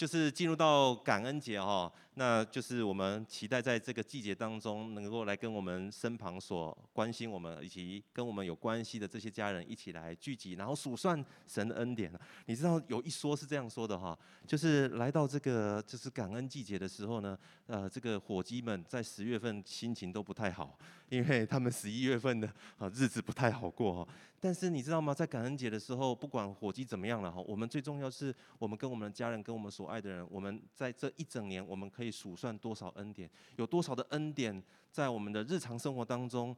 [0.00, 12.12] 就是进入到感恩节哈，那就是我们期待在这个季节当中，能够来跟我们身旁所关心我们以及跟我们有关系的这些家人一起来聚集，然后数算神的恩典。
[12.46, 20.76] 你知道有一说是这样说的哈，就是来到这个就是感恩季节的时候呢，呃，这个伙计们在十月份心情都不太好，
[21.08, 24.08] 因为他们十一月份的啊日子不太好过哈。
[24.42, 25.12] 但是你知道吗？
[25.12, 36.56] 在感恩节的时候，不管伙计怎么样了哈，我们最重要是我们跟我们的家人跟我们所爱的人，我们在这一整年，我们可以数算多少恩典，有多少的恩典在我们的日常生活当中，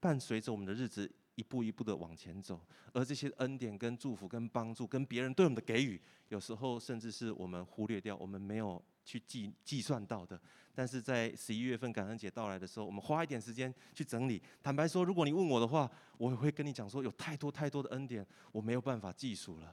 [0.00, 2.60] 伴随着我们的日子一步一步的往前走。
[2.92, 10.40] 而这些恩典跟祝福跟帮助跟别人对我们的给予，有时候甚至是我们忽略掉，我们没有去计计算到的。
[10.74, 14.42] 但是在十一月份感恩节到来的时候，我们花一点时间去整理。
[14.64, 15.88] 坦白说，如果你问我的话，
[16.18, 19.72] 我也会跟你讲说，有太多太多的恩典，我没有办法计数了。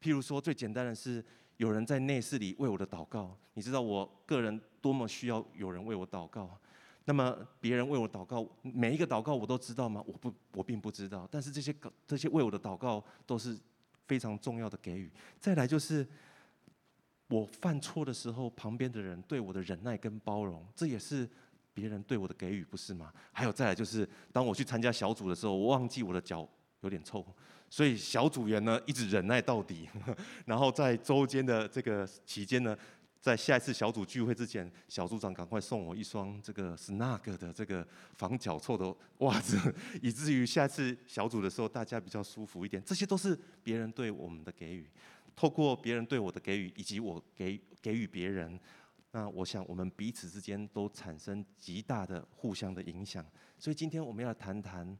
[0.00, 1.22] 譬如说，最简单的是。
[1.56, 6.58] 有人在内室里为我的祷告，你知道我个人多么需要有人为我祷告。
[7.08, 10.02] 那么别人为我祷告，每一个祷告我都知道吗？
[10.06, 11.26] 我不，我并不知道。
[11.30, 11.74] 但是这些
[12.06, 13.56] 这些为我的祷告都是
[14.06, 15.10] 非常重要的给予。
[15.38, 16.04] 再来就是
[17.28, 21.28] 我犯错的时候，旁边的人对我的忍耐跟包容，这也是
[21.72, 23.12] 别人对我的给予，不是吗？
[23.30, 26.46] 还有再来就是，当我去参加小组的时候，我忘记我的脚
[26.80, 27.24] 有点臭。
[27.76, 29.86] 所以小组员呢，一直忍耐到底，
[30.46, 32.74] 然后在周间的这个期间呢，
[33.20, 39.58] 在下一次小组聚会之前，小组长赶快送我一双这个 Snug 的这个防脚臭的袜子，
[40.00, 42.82] 以至于下次小组的时候大家比较舒服一点。
[42.82, 44.88] 这些都是别人对我们的给予，
[45.36, 48.58] 透过别人对我的给予，以及我给给予别人，
[49.10, 53.22] 那我想我们彼此之间都产生极大的互相的影响。
[53.58, 54.96] 所以今天我们要谈谈。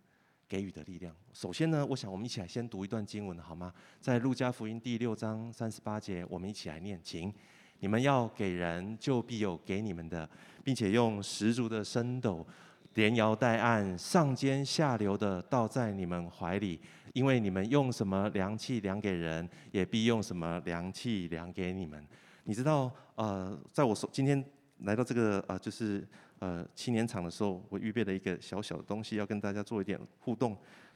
[0.49, 1.15] 给予的力量。
[1.33, 3.73] 首先呢，我想我们一起来先读一段经文，好吗？
[4.01, 7.33] 在路加福音第六章三十八节，我们一起来念，请
[7.81, 10.29] 你们要给人，就必有给你们的，
[10.63, 12.47] 并且用十足的升斗，
[12.95, 16.81] 连摇带按，上尖下流的倒在你们怀里，
[17.13, 22.07] 因为你们用什么量器量给人，也必用什么量器量给你们。
[22.45, 24.45] 你知道，呃，在我今天
[24.81, 26.07] 来到这个呃，就是。
[26.39, 30.55] 呃，青年场的时候，我预备了一个小小的东西，要跟大家做一点互动。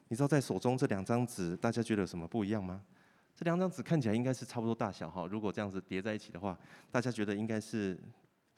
[0.08, 2.82] 你知道，在手中这两张纸，大家觉得有什么不一样吗？
[3.34, 5.26] 这两张纸看起来应该是差不多大小哈。
[5.26, 6.58] 如果这样子叠在一起的话，
[6.90, 7.98] 大家觉得应该是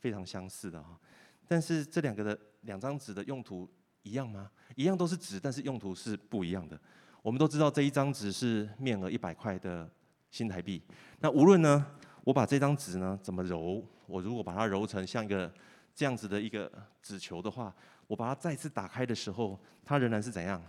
[0.00, 0.98] 非常相似的哈。
[1.46, 3.68] 但是这两个的两张纸的用途
[4.02, 4.50] 一样吗？
[4.74, 6.76] 一样都是纸，但是用途是不一样的。
[7.22, 9.88] 我们都知道这一张纸是面额一百块的
[10.32, 10.82] 新台币。
[11.20, 11.86] 那无论呢，
[12.24, 15.52] 我把这张纸呢怎么揉，我如果把它揉成像一个。
[15.94, 16.70] 这样子的一个
[17.02, 17.74] 纸球的话，
[18.06, 20.62] 我把它再次打开的时候，它仍然是怎样？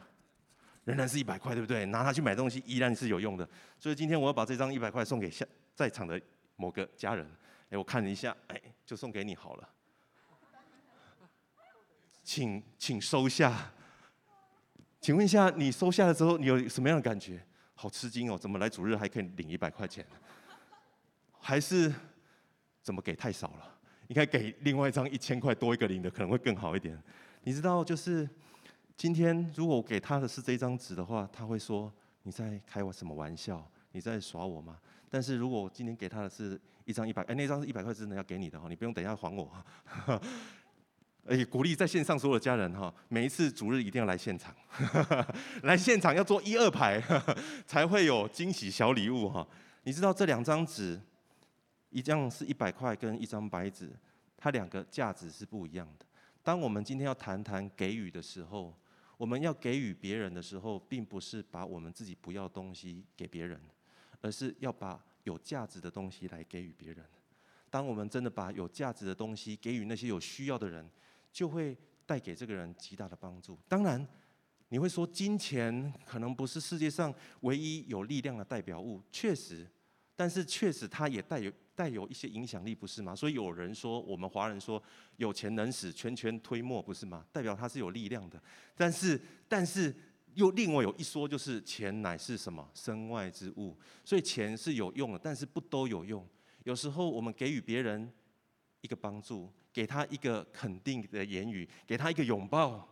[0.85, 1.85] 仍然是一百块，对不对？
[1.85, 3.47] 拿它去买东西依然是有用的。
[3.79, 6.19] 所以今天我要把这张一百块送给下在场的
[6.57, 7.25] 某个家人。
[7.69, 9.69] 哎，我看了一下，哎，就送给你好了。
[12.23, 13.71] 请请收下。
[14.99, 17.45] 请问一下，你收下的时候，你有什么样的感觉？
[17.75, 18.37] 好吃惊哦！
[18.37, 20.05] 怎么来主日还可以领一百块钱？
[21.39, 21.93] 还是
[22.81, 23.72] 怎么给太少了？
[24.07, 27.01] 应该给另外一张一千块多一个零的，可能会更好一点。
[27.43, 28.29] 你知道，就是
[28.95, 31.91] 今天如果我给他的是这张纸的话，他会说，
[32.23, 33.65] 你在开我什么玩笑？
[33.91, 34.77] 你在耍我吗？
[35.09, 39.51] 但是如果我今天给他的是一张一百，哎，那张是一百块真的要给你的哈，你不用等一下还我。
[41.25, 44.53] 哎，鼓励在线上所有的家人哈，每一次主日一定要来现场，
[45.63, 47.01] 来现场要坐一二排，
[47.65, 49.47] 才会有惊喜小礼物哈。
[49.83, 50.99] 你知道这两张纸？
[51.93, 53.91] 一张是一百块，跟一张白纸，
[54.35, 56.05] 它两个价值是不一样的。
[56.41, 58.75] 当我们今天要谈谈给予的时候，
[59.15, 63.61] 我们要给予别人的时候，并不是把我们自己不要东西给别人，
[64.21, 67.05] 而是要把有价值的东西来给予别人。
[67.69, 70.89] 当我们真的把有价值的东西给予那些有需要的人，
[71.31, 71.77] 就会
[72.07, 73.57] 带给这个人极大的帮助。
[73.67, 74.05] 当然，
[74.69, 79.69] 你会说金钱可能不是世界上唯一有力量的代表物，确实，
[80.15, 81.53] 但是确实它也带有。
[81.75, 83.15] 带有一些影响力，不是吗？
[83.15, 84.81] 所以有人说，我们华人说，
[85.17, 87.25] 有钱能使全权推磨，不是吗？
[87.31, 88.41] 代表他是有力量的。
[88.75, 89.95] 但是，但是
[90.35, 92.69] 又另外有一说，就是钱乃是什么？
[92.73, 93.75] 身外之物。
[94.05, 96.27] 所以钱是有用的，但是不都有用。
[96.63, 98.11] 有时候我们给予别人
[98.81, 102.87] 一个帮助，给他一个肯定的言语，给他一个拥抱，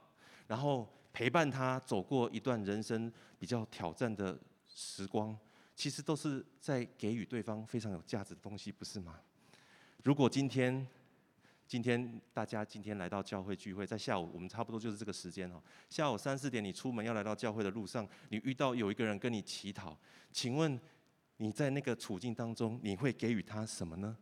[0.47, 5.37] 然后陪伴他走过一段人生比较挑战的时光。
[5.75, 9.19] 其实都是在给予对方非常有价值的东西，不是吗？
[10.03, 10.85] 如果今天，
[11.67, 15.61] 今天大家今天来到教会聚会，在下午我们差不多就是这个时间哦。
[15.89, 19.97] 下午三四点，你出门要来到教会的路上，你遇到有一个人跟你乞讨，
[20.31, 20.79] 请问
[21.37, 24.17] 你在那个处境当中，你会给予他什么呢？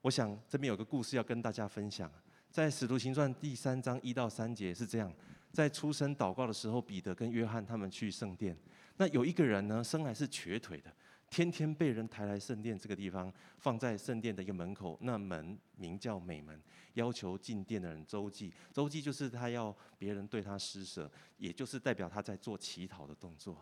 [0.00, 2.10] 我想这边有个故事要跟大家分享，
[2.50, 5.12] 在使徒行传第三章一到三节是这样，
[5.52, 8.56] 在出生祷告的时候，彼得跟约翰他们去圣殿，
[8.96, 10.92] 那有一个人呢，生来是瘸腿的，
[11.30, 16.60] 天天被人抬来圣殿这个地方，放在圣殿的一个门口，那门名叫美门，
[16.94, 23.56] 要求进殿的人周济，周济就是他要别人对他施舍，也就是代表他在做乞讨的动作，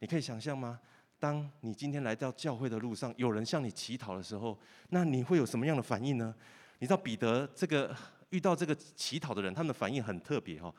[0.00, 0.80] 你可以想象吗？
[1.20, 4.58] 当你今天来到教会的路上，有人向你乞讨的时候，
[4.90, 6.34] 那你会有什么样的反应呢？
[6.80, 7.96] 你知道彼得这个
[8.30, 10.74] 遇到这个乞讨的人，他们的反应很特别哦。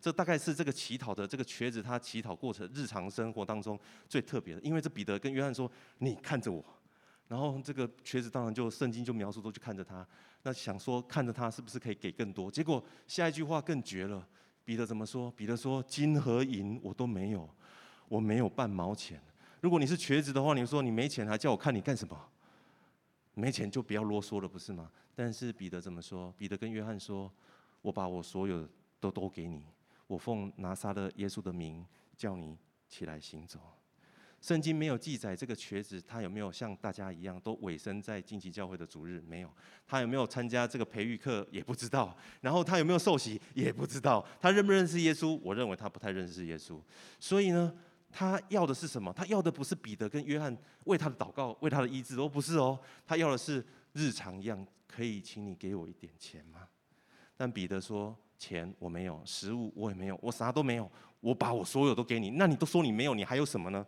[0.00, 6.64] 这大概是这个乞讨的这个瘸子他乞讨过程日常生活当中最特别的，因为这彼得跟约翰说：“你看着我。”
[7.28, 10.04] 然后这个瘸子当然就圣经就描述都去看着他，
[10.42, 12.50] 那想说看着他是不是可以给更多？
[12.50, 14.26] 结果下一句话更绝了，
[14.64, 15.30] 彼得怎么说？
[15.32, 17.48] 彼得说：“金和银我都没有，
[18.08, 19.22] 我没有半毛钱。”
[19.60, 22.18] 如果你是瘸子的话，你说你没钱，还叫我看你干什么？
[23.34, 24.90] 没钱就不要啰嗦了，不是吗？
[25.14, 26.34] 但是彼得怎么说？
[26.36, 27.30] 彼得跟约翰说
[27.82, 28.68] ：“我把我所有的
[28.98, 29.64] 都都给你，
[30.10, 31.86] 我奉拿撒勒耶稣的名
[32.16, 32.58] 叫你
[32.88, 33.60] 起来行走。”
[34.42, 39.50] 圣经没有记载这个瘸子他有没有像大家一样都委身在近期教会的主日，没有。
[39.86, 42.16] 他有没有参加这个培育课也不知道。
[42.40, 44.26] 然后他有没有受洗也不知道。
[44.40, 45.38] 他认不认识耶稣？
[45.44, 46.80] 我认为他不太认识耶稣。
[47.18, 47.72] 所以呢？
[48.12, 49.12] 他要的是什么？
[49.12, 52.76] 他要的不是彼得跟约翰为他的祷告、为他的医治哦，不是哦。
[53.06, 56.66] 他要的是日常一样，可以请你给我一点钱吗？
[57.36, 60.90] 但彼得说：“钱我没有，食物我也没有，我啥都没有。
[61.20, 63.86] 我把我所有都给你，那你都说你没有，你还有什么呢？”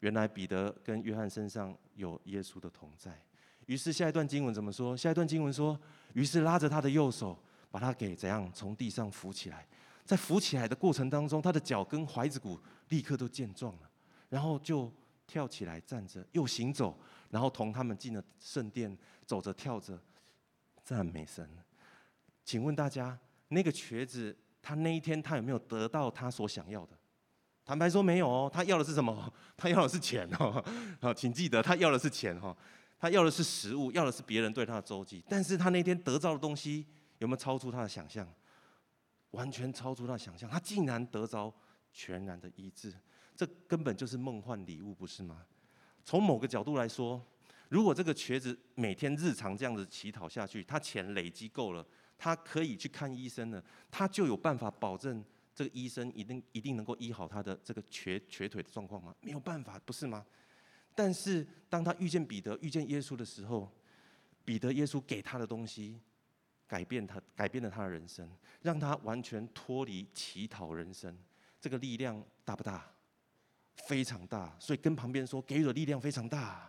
[0.00, 3.18] 原来彼得跟约翰身上有耶稣的同在。
[3.64, 4.96] 于是下一段经文怎么说？
[4.96, 5.80] 下一段经文说
[6.12, 7.38] ：“于是拉着他的右手，
[7.70, 9.66] 把他给怎样从地上扶起来。”
[10.04, 12.60] 在扶起来的过程当中，他的脚跟踝子骨
[12.90, 13.90] 立刻都健壮了，
[14.28, 14.92] 然后就
[15.26, 16.96] 跳起来站着，又行走，
[17.30, 19.98] 然后同他们进了圣殿，走着跳着
[20.84, 21.48] 赞美神。
[22.44, 26.98] 请问大家，那个瘸子他那一天他有没有得到他所想要的？
[27.64, 29.32] 坦白说没有哦，他要的是什么？
[29.56, 30.64] 他要的是钱哦。
[31.00, 32.56] 好，请记得他要的是钱哈，
[32.98, 35.24] 他要的是食物，要的是别人对他的周济。
[35.28, 36.86] 但是他那天得到的东西
[37.18, 38.26] 有没有超出他的想象？
[39.32, 41.52] 完全超出他的想象，他竟然得着
[41.92, 42.94] 全然的医治，
[43.34, 45.44] 这根本就是梦幻礼物，不是吗？
[46.04, 47.20] 从某个角度来说，
[47.68, 51.84] 如果这个瘸子每天日常这样子乞讨下去，他钱累积够了，
[52.18, 55.24] 他可以去看医生了，他就有办法保证
[55.54, 59.14] 这个医生一定一定能够医好他的这个瘸瘸腿的状况吗？
[59.20, 60.24] 没有办法，不是吗？
[60.94, 63.70] 但是当他遇见彼得、遇见耶稣的时候，
[64.44, 66.00] 彼得、耶稣给他的东西。
[66.68, 68.28] 改变他，改变了他的人生，
[68.60, 71.16] 让他完全脱离乞讨人生。
[71.60, 72.84] 这个力量大不大？
[73.86, 74.52] 非常大。
[74.58, 76.68] 所以跟旁边说，给予的力量非常大。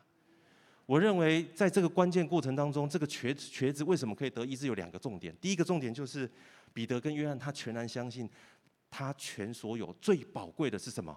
[0.88, 4.66] 我认为在这个关键过程当中，这个瘸子瘸子为什么可以得医治？
[4.68, 5.36] 有两个重点。
[5.40, 6.28] 第一个重点就是
[6.74, 8.28] 彼得跟约翰，他全然相信
[8.90, 11.16] 他全所有最宝贵的是什么？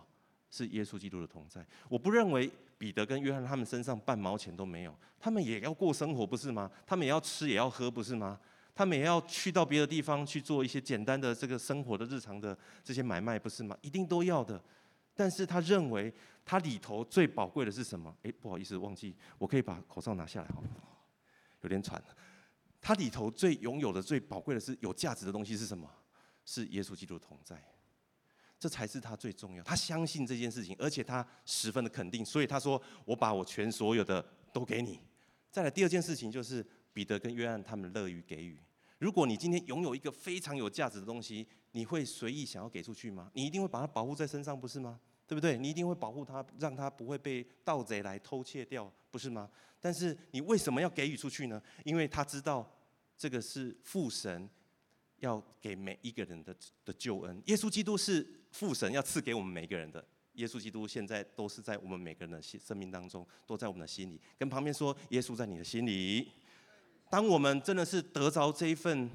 [0.51, 1.65] 是耶稣基督的同在。
[1.89, 6.69] 我不认为彼得跟约翰他们身上半毛钱都没有，他们也要过生活，不是吗？
[6.85, 8.41] 他们也要吃，也要喝，不是吗？
[8.75, 13.79] 他们也要去到别的地方去做一些简单的这个生活的日常的这些买卖，不是吗？
[13.83, 14.61] 一定都要的。
[15.21, 16.11] 但是他认为
[16.47, 18.17] 他里头最宝贵的是什么？
[18.23, 20.63] 诶，不好意思，忘记，我可以把口罩拿下来哈，
[21.61, 22.03] 有点喘。
[22.81, 25.87] 他里头最拥有的最宝贵的是有价值的东西是什么？
[26.47, 27.63] 是耶稣基督同在，
[28.59, 29.63] 这才是他最重要。
[29.63, 34.99] 他相信这件事情，而且他十分的肯定，所以他说：“我把我全所有的都给你。”
[35.53, 38.59] 再来第二件事情就是彼得跟约翰他们乐于给予。
[38.99, 43.31] 如果你今天拥有一个非常有价值的东西，你会随意想要给出去吗？
[43.35, 44.99] 你一定会把它保护在身上，不是吗？
[45.31, 45.57] 对不对？
[45.57, 49.49] 你一定会保护他，让他不会被盗贼来偷窃掉，不是吗？
[49.79, 51.63] 但是你为什么要给予出去呢？
[51.85, 52.69] 因为他知道
[53.17, 54.51] 这个是父神
[55.19, 56.53] 要给每一个人的
[56.85, 57.41] 的救恩。
[57.47, 60.05] 耶稣基督是父神要赐给我们每一个人的。
[60.33, 64.21] 耶稣基督现在都是在我们每个人的心生命当中，都在我们的心里。
[64.37, 66.33] 跟旁边说，耶稣在你的心里。
[67.09, 69.09] 当我们真的是得着这一份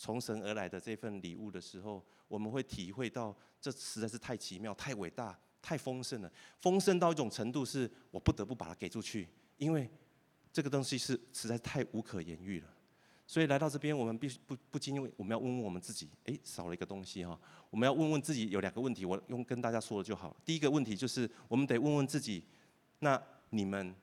[0.00, 6.32] 从神而来的这份礼物的时候，我们会体会到这实在是太奇妙、太伟大、太丰盛了。
[6.58, 9.28] 丰盛到一种程度，是我不得不把它给出去，
[9.58, 9.90] 因为
[10.50, 12.68] 这个东西是实在太无可言喻了。
[13.26, 17.38] 所以来到这边，我们必须不不禁，我们要问问我们自己：哎，少了一个东西哈。
[17.68, 20.34] 我们要问问自己有两个问题，我用跟大家说了就好。
[20.46, 22.42] 第一个问题就是，我们得问问自己：
[23.00, 23.94] 那你们？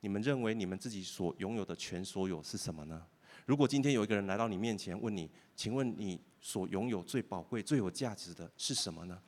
[0.00, 3.04] 你们认为你们自己所拥有的全所有是什么呢？
[3.46, 9.18] 如果今天有一个人来到你面前问你，请问你所拥有最宝贵、最有价值的是什么呢？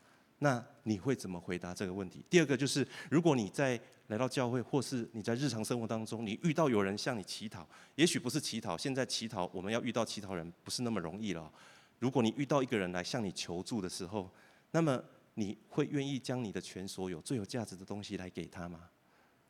[0.40, 2.24] 那你会怎么回答这个问题？
[2.28, 11.50] 第二个就是，如果你在来到教会，或是你在日常生活当中，你遇到有人向你乞讨，也许不是乞讨，现在乞讨我们要遇到乞讨人不是那么容易了。
[11.98, 14.30] 如果你遇到一个人来向你求助的时候，
[14.70, 15.02] 那么
[15.34, 18.88] 你会愿意将你的全所有、最有价值的东西来给他吗？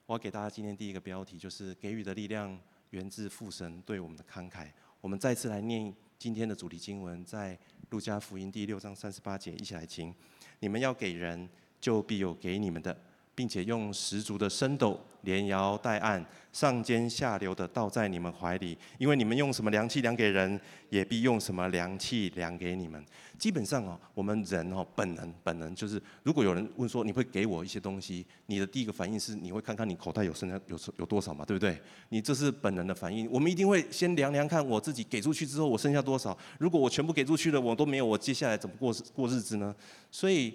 [0.06, 2.58] 我要给大家今天第一个标题，就是给予的力量
[2.90, 4.70] 源自父神对我们的慷慨。
[5.00, 7.58] 我们再次来念今天的主题经文，在
[7.90, 10.14] 路加福音第六章三十八节，一起来听。
[10.60, 11.48] 你们要给人，
[11.80, 13.00] 就必有给你们的，
[13.38, 18.76] 并且用十足的升斗，连摇带按，上尖下流的倒在你们怀里。
[18.98, 23.00] 因为你们用什么量器量给人，也必用什么量器量给你们。
[23.38, 31.80] 基本上哦，我们人哦，本能本能就是，如果有人问说你会给我一些东西，你的第一个反应是你会看看你口袋有剩下有有多少嘛，对不对？
[32.08, 33.30] 你这是本能的反应。
[33.30, 36.36] 我们一定会先量量看我自己给出去之后我剩下多少。
[36.58, 39.72] 如果我全部给出去了，我都没有，我接下来怎么过过日子呢？
[40.10, 40.54] 所以，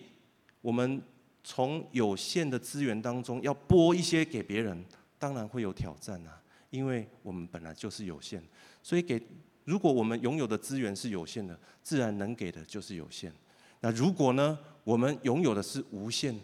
[0.60, 1.02] 我们
[1.44, 4.84] 从有限的资源当中要拨一些给别人，
[5.20, 8.42] 当然会有挑战啊，因为我们本来就是有限，
[8.82, 9.22] 所以给。
[9.66, 13.34] 如果我们拥有的资源是有限的，自然能给的就是有限。
[13.80, 16.38] 那如果呢，我们拥有的是无限，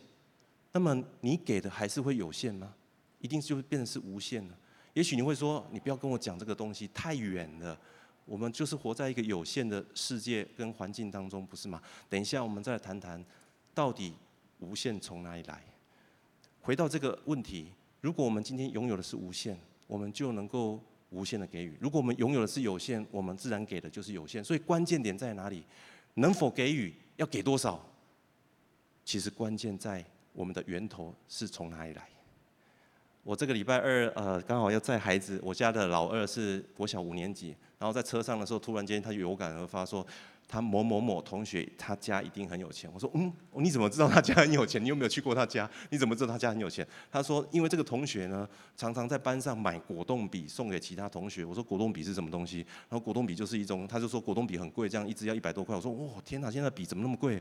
[0.72, 2.74] 那么你给的还是会有限吗？
[3.20, 4.56] 一定就会变成是无限的。
[4.94, 7.78] 也许你会说，你不要跟我讲这个东西太远了。
[8.24, 11.82] 我们就是活在一个有限的世界跟环境当中，不是吗？
[12.08, 13.22] 等一下我们再谈谈，
[13.74, 14.14] 到底
[14.60, 15.64] 无限从哪里来？
[16.62, 20.80] 回到这个问题，如果我们今天拥有的是无限，我们就能够。
[21.12, 24.44] 无限的给予，如果我们拥有的是有限，我们自然给的就是有限。
[24.44, 25.64] 所以关键点在哪里？
[26.14, 26.94] 能否给予？
[27.16, 27.84] 要给多少？
[29.04, 32.08] 其实关键在我们的源头是从哪里来。
[33.24, 40.06] 我这个礼拜二，呃，刚好要载孩子，我家的老二是国小五年级，然后在车上的时候，突然间他就有感而发说。
[40.52, 42.90] 他某某某同学，他家一定很有钱。
[42.92, 44.84] 我说，嗯，你怎么知道他家很有钱？
[44.84, 45.70] 你有没有去过他家？
[45.92, 46.86] 你怎么知道他家很有钱？
[47.12, 51.46] 他说，因为这个同学呢，常常在班上买果冻笔送给其他同学。
[51.46, 52.66] 我说，果冻笔是什么东西？
[52.90, 55.76] 然后果冻笔就是一种，他就说果冻笔很贵，这样一支要一百多块。
[55.76, 57.40] 我说，哇，天哪，现在笔怎么那么贵？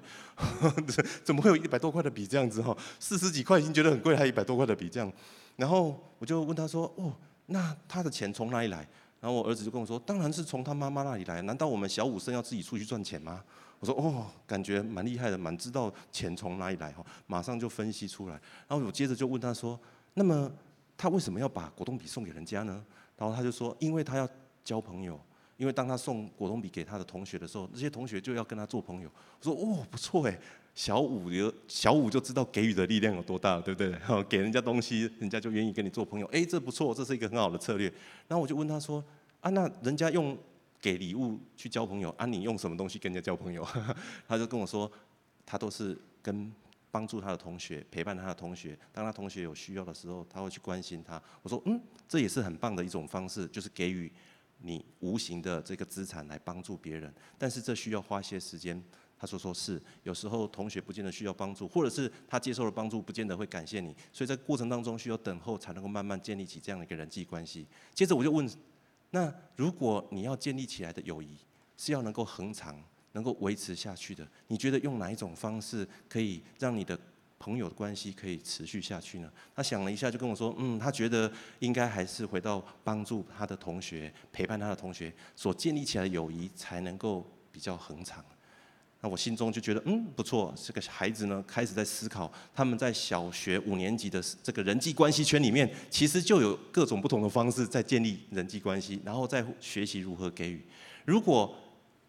[1.25, 2.77] 怎么会有一百多块的笔这样子哈？
[3.01, 5.11] 四十几块已经觉得很贵，还一百多块的笔这样。
[5.57, 7.11] 然后我就问他说，哦，
[7.47, 8.87] 那他的钱从哪里来？
[9.21, 13.43] 然后我儿子就跟我说：“当然是从他妈妈那里来，难道我们小五生要自己出去赚钱吗？”
[13.81, 18.35] 我说：“哦，感觉蛮厉害的，蛮知道钱从哪里来哈。”马上就分析出来。
[18.69, 19.79] 然后我接着就问他说
[20.15, 20.51] ：“那么
[20.97, 22.85] 他为什么要把果冻笔送给人家呢？”
[23.17, 24.29] 然后他就说：“因为他要
[24.65, 25.21] 交朋友，
[25.57, 29.11] 因为当他送果冻笔给他的同学的时候，这些同学就要跟他做朋友。”
[29.41, 30.39] 我说：“哦，不错哎，
[30.79, 33.93] 小五有小五就知道给予的力量有多大，对不对？
[34.31, 36.27] 给人家东西，人家就愿意跟你做朋友。
[36.27, 37.93] 哎，这不错，这是一个很好的策略。”
[38.29, 39.05] 然后我就问他说。
[39.41, 40.39] 啊，那人家用
[40.81, 43.67] 给礼物去交朋友，啊，你用什么东西跟人家交朋友？
[44.29, 44.89] 他就跟我说，
[45.45, 46.53] 他都是跟
[46.93, 51.21] 帮助他的同学，陪伴他的同学，当他同学有需要的时候，他会去关心他。
[51.43, 54.13] 我说，嗯，这也是很棒的一种方式，就是给予
[54.59, 58.81] 你无形的这个资产来帮助别人，但是这需要花些时间。
[59.19, 67.67] 他说，说是有时候同学不见得需要帮助，或者是他接受了帮助，不见得会感谢你，所以在过程当中需要等候，才能够慢慢建立起这样的一个人际关系。
[67.93, 68.49] 接着我就问。
[69.11, 71.29] 那如果你要建立起来的友谊
[71.79, 72.79] 是要能够恒长、
[73.13, 76.99] 能够维持下去的，你觉得用哪一种方式可以让你的
[77.39, 79.33] 朋友的关系可以持续下去呢？
[79.55, 88.23] 他想了一下，就跟我说：“嗯，他觉得应该还是回到帮助他的同学、陪伴他的同学所建立起来的友谊才能够比较恒长。”
[89.01, 90.53] 那我心中就觉得，嗯，不错。
[90.57, 100.61] 这个孩子呢，开始在思考，他们在小学五年级的这个人际关系圈里面，其实就有各种不同的方式在建立人际关系，然后再学习如何给予。
[101.05, 101.57] 如果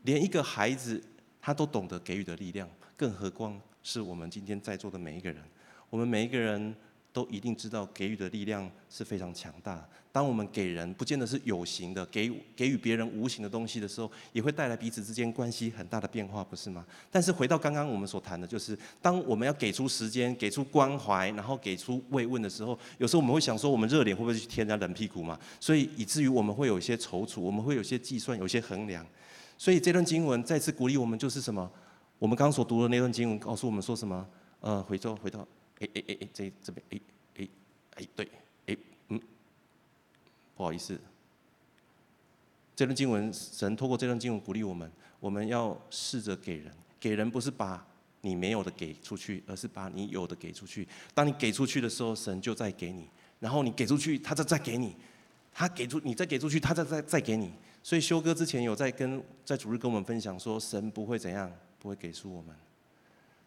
[0.03, 1.01] 连一个孩子
[1.39, 2.67] 他都懂得给予的力量，
[2.97, 5.43] 更何况是我们今天在座的每一个人，
[5.89, 6.75] 我们每一个人。
[7.11, 9.87] 都一定知道给予的力量是非常强大。
[10.11, 16.83] 当我们给人，不见得是有形的，给给予别人无形的东西的时候，也会带来彼此之间关系很大的变化，不是吗？
[17.11, 25.39] 但是回到刚刚我们所谈的，就是当我们要给出时间、给出关怀，然后给出慰问的时候，有时候我们会想说，我们热脸会不会去贴人家冷屁股嘛？
[25.59, 29.05] 所以以至于我们会有一些踌躇，我们会有些计算，有些衡量。
[29.59, 31.69] 所以这段经文再次鼓励我们，就是什么？
[32.17, 34.27] 我们刚刚所读的那段经文告诉我们说什么？
[34.61, 35.47] 呃，回头回到。
[35.79, 36.99] 哎哎哎哎，这这边哎
[37.37, 37.47] 哎
[37.95, 38.29] 哎对，
[38.67, 39.21] 哎嗯，
[40.57, 40.99] 不好意思，
[42.75, 47.85] 这段经文神透过这段经文鼓励我们，我们要试着给人，给人不是把
[48.21, 50.85] 你没有的给出去，而是把你有的给出去。
[51.13, 53.07] 当你给出去的时候，神就在给你，
[53.39, 54.95] 然后你给出去，他再再给你，
[55.53, 57.53] 他给出你再给出去，他再再再给你。
[57.81, 62.53] 所以修哥之前有在跟在主日跟我们分享说，神不会怎样，不会给出我们，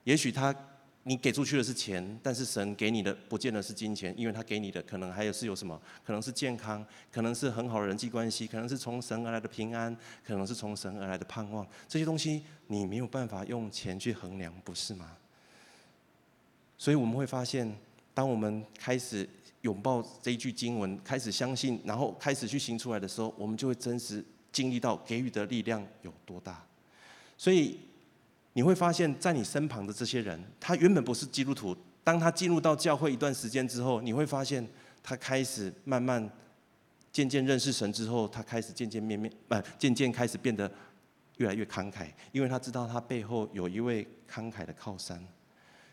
[0.04, 0.54] 也许他。
[1.04, 5.80] 你给出去的是钱，但是神给你的不见得是金钱，因为他给你的可能还有是有什么？
[6.04, 11.66] 可能是健康，可能是很好的人际关系，可能是从神而来的平安，可能是从神而来的盼望。
[11.88, 15.16] 这些东西你没有办法用钱去衡量，不是吗？
[16.78, 17.76] 所以我们会发现，
[18.14, 19.28] 当我们开始
[19.62, 26.64] 拥抱这一句经文，开始相信，然后开始去行出来的时候，我们就会真实经历到给予的力量有多大。
[27.36, 27.80] 所以。
[28.54, 34.66] 你会发现在你身旁的这些人，他原本不是基督徒，当他进入到教会一段时间之后，你会发现
[35.02, 36.30] 他开始慢慢
[37.10, 40.70] 渐渐认识神之后，他开始渐渐面面，呃，渐渐开始变得
[41.38, 45.26] 越来越慷慨，因为他知道他背后有一位慷慨的靠山。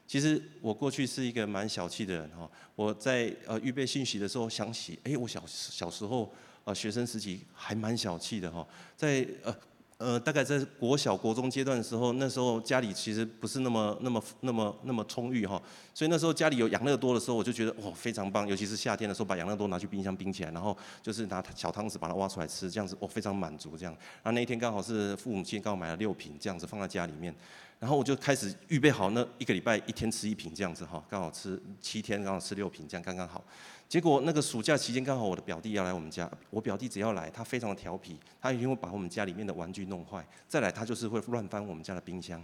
[0.05, 6.29] 其实我过去是一个蛮小气的人哈，我在呃预备信息的时候想起，哎，我小小时候
[6.65, 9.55] 呃学生时期还蛮小气的哈，在呃。
[9.99, 15.61] 呃，大概在国小、国中阶段的时候，那时候家里其实不是那么、那么、那么、那么充裕哈，
[15.93, 23.93] 所以那时候家里有养乐多的时候，我就觉得哇非常棒，尤其是夏天的时候，把养乐多拿去冰箱冰起来，然后就是拿小汤匙把它挖出来吃，这样子我非常满足这样。
[24.23, 27.35] 然后那一天刚好是父母亲刚好买了六瓶这样子放在家里面，
[27.79, 33.43] 然后我就开始预备好那一个礼拜一天吃一瓶这样子哈，刚好吃七天刚好吃六瓶这样刚刚好。
[33.87, 40.23] 结果那个暑假期间刚好我的表弟要来我们家，我表弟只要来，他非常的调皮，他一定会把我们家里面的玩具弄坏。
[40.47, 42.43] 再来他就是会乱翻我们家的冰箱，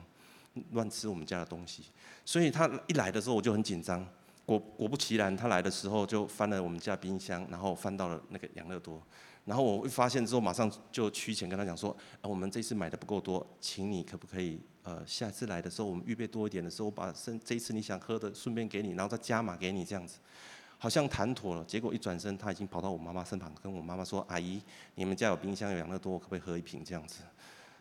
[0.71, 1.83] 乱吃我们家的东西。
[2.23, 4.07] 所以他一来的时候我就很紧张。
[4.45, 9.01] 果果不其然，他来的时候就翻了我们家冰箱，然后翻到了那个养乐多。
[9.43, 20.19] 然后我一发现之后，马上就取钱跟他讲说：“，我们这次买的不够多，请你可不可以呃下次来的时候我们预备多一点的时候，我把剩这一次你想喝的顺便给你，然后再加码给你这样子。”
[20.77, 24.61] 好像谈妥了，结果一转身，他已经跑到我妈妈身旁，跟我妈妈说：“阿姨，
[24.95, 27.23] 你们家有冰箱有养乐多，我可不可以喝一瓶这样子？”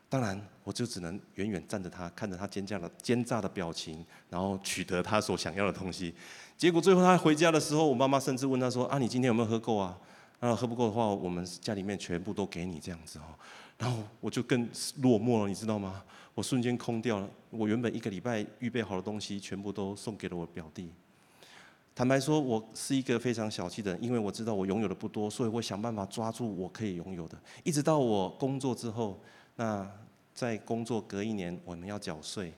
[0.09, 6.15] 当然，我就只能远远站着他，看着他奸诈的奸诈的表情，然后取得他所想要的东西。
[6.57, 9.99] 结果最后他回家的时候，我妈妈甚至问他说：“啊，你今天有没有喝够啊？
[10.39, 13.25] 啊，喝不够的话，我们家里面全部都给你这样子哦。”
[13.77, 14.67] 然后我就更
[14.99, 16.03] 落寞了，你知道吗？
[16.35, 20.91] 我瞬间空掉了，我原本一个礼拜预备好的东西，全部都送给了我表弟。
[21.95, 27.39] 坦白说，我是一个非常小气的人，因为我知道我拥有的不多，所以我想办法抓住我可以拥有的。
[27.63, 29.21] 一直到我工作之后，
[29.55, 29.89] 那
[30.35, 32.53] 在工作隔一年，我们要缴税。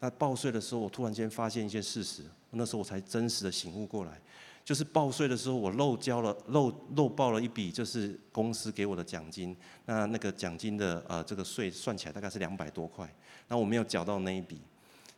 [0.00, 4.20] 那报税的时候，我突然间发现一些事实，那时候我才真实的醒悟过来，
[4.64, 9.54] 就是报税的时候我漏交了漏漏报了一笔，就是公司给我的奖金。
[9.84, 13.06] 那那个奖金的呃这个税算起来大概是两百多块，
[13.48, 14.62] 那我没有缴到那一笔，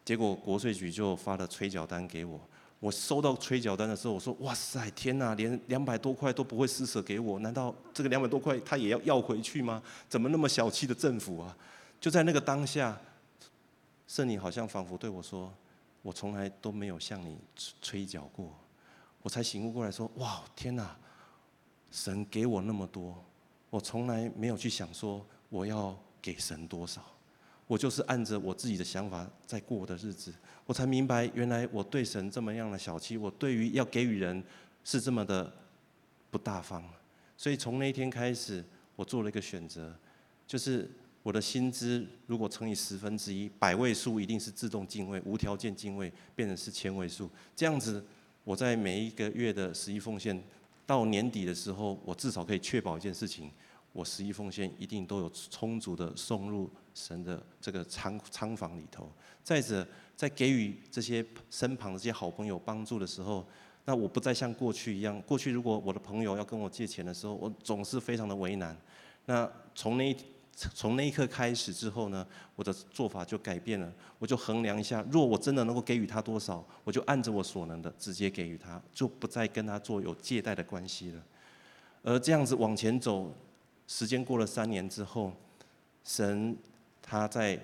[0.04, 2.40] 结果国税局就发了催缴单给我。
[2.78, 9.82] 我收到催缴单的时候，我说：“哇塞，天哪，连两百多块都不会施舍给我，难道这个两百多块他也要要回去吗？
[10.11, 11.56] 怎么那么小气的政府啊？”
[11.98, 13.00] 就在那个当下，
[14.06, 15.50] 圣灵好像仿佛对我说
[16.02, 17.38] ：“我从来都没有向你
[17.80, 18.52] 催缴过。”
[19.26, 20.96] 我才醒悟过来说：“哇，天哪，
[21.90, 23.20] 神给我那么多，
[23.70, 27.04] 我从来没有去想说我要给神多少。”
[27.66, 30.32] 我就是按着我自己的想法在过我的日子，
[30.64, 34.40] 我才明白原来我对神这么样的小气，我对于要给予人
[34.84, 35.52] 是这么的
[36.30, 36.88] 不大方。
[37.36, 39.92] 所以从那一天开始，我做了一个选择，
[40.46, 40.88] 就是
[41.24, 47.28] 我的薪资如果乘以十分之一，百位数一定是自动进位，无条件进位，变成是千位数。
[47.56, 48.06] 这样子，
[48.46, 50.40] 我在每一个月的十一奉献
[50.87, 53.50] 到年底的时候，我至少可以确保一件事情。
[53.92, 59.11] 我十一奉献一定都有充足的送入神的这个仓仓房里头。
[59.42, 63.44] 再者，在给予这些身旁的这些好朋友帮助的时候，
[63.85, 65.20] 那我不再像过去一样。
[65.22, 68.76] 过去如果我的朋友要跟我借钱的时候，我总是非常的为难。
[69.24, 70.16] 那从那
[70.57, 73.92] 从那一刻开始之后呢，我的做法就改变了。
[74.19, 81.23] 我就衡量一下，若我真的能够给予他多少，我就按着我所能的直接给予他，就不再跟他做有借贷的关系了。
[82.03, 83.31] 而这样子往前走。
[83.88, 85.33] 时间过了三年之后，
[86.03, 86.57] 神
[87.01, 87.57] 他在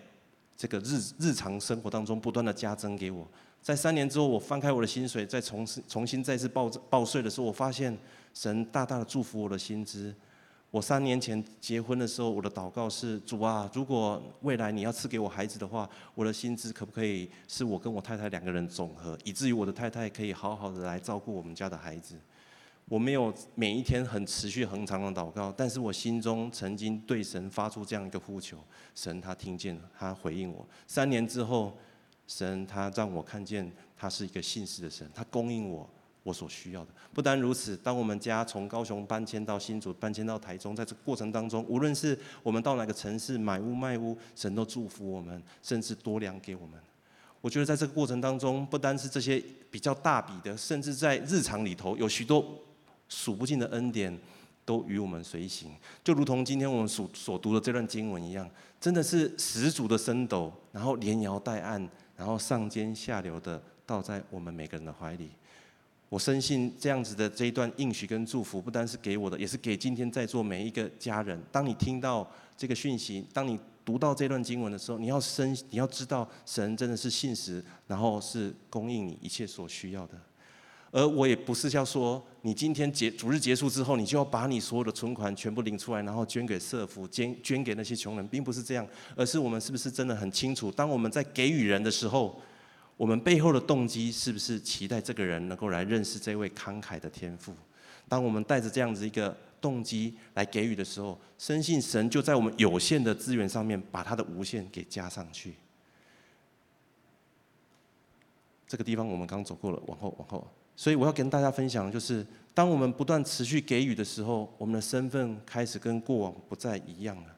[0.56, 3.26] 这个日日常生活当中不断的加增给我。
[3.60, 7.98] 在三年之后，我翻开我的薪水，再重新重新再次报报税的时候，我发现
[8.34, 10.14] 神大大的祝福我的薪资。
[10.72, 22.18] 我三年前结婚的时候，我的祷告是：主啊，如果未来你要赐给我孩子的话，我的薪资可不可以是我跟我太太两个人总和，以至于我的太太可以好好的来照顾我们家的孩子。
[22.88, 28.56] 我没有每一天很持续恒长的祷告，但是我心中曾经对神发出这样一个呼求，
[28.94, 30.66] 神他听见了，他回应我。
[30.86, 31.76] 三年之后，
[32.26, 35.86] 神他让我看见他是一个信实的神，他供应我
[36.22, 36.90] 我所需要的。
[37.12, 46.78] 不单如此，当我们家从高雄搬迁到新竹，搬迁到台中，在这过程当中，无论是我们到哪个城市买屋卖屋，神都祝福我们，甚至多粮给我们。
[47.40, 52.44] 我觉得在这个过程当中，不单是这些比较大笔的，甚至在日常里头有许多
[53.08, 54.16] 数不尽的恩典，
[54.64, 55.72] 都与我们随行。
[56.04, 58.48] 就如同今天我们所所读的这段经文一样，
[58.80, 65.30] 真的是十足的升斗，然后连摇带按，然后上尖下流的倒在我们每个人的怀里。
[66.12, 71.42] 我深信这样子的这一段应许跟祝福，不单是给我的，也是给今天在座每一个家人。
[71.50, 80.20] 当你听到这个讯息，当你读到这段经文的时候，你要深，你要知道，神真的是信实，然后是供应你一切所需要的。
[80.90, 88.86] 而我也不是要说，你今天结主日结束之后，你就要把你所有的存款全部领出来，然后捐给社福，捐捐给那些穷人，并不是这样。
[89.16, 92.38] 而是我们是不是真的很清楚，当我们在给予人的时候，
[93.02, 97.52] 我们背后的动机是不是期待这个人能够来认识这位慷慨的天父？
[98.08, 99.36] 当我们带着这样子一个。
[99.62, 105.54] 动机来给予的时候，深信神就在我们有限的资源上面，把他的无限给加上去。
[108.66, 110.44] 这个地方我们刚走过了，往后往后。
[110.74, 117.36] 所以我要跟大家分享，就是当我们不断持续给予的时候，我们的身份开始跟过往不再一样了。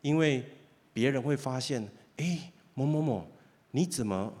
[0.00, 0.44] 因为
[0.92, 1.84] 别人会发现，
[2.18, 3.26] 哎，某某某，
[3.72, 4.32] 你怎么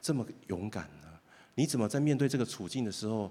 [0.00, 1.08] 这么勇敢呢？
[1.54, 3.30] 你怎么在面对这个处境的时候，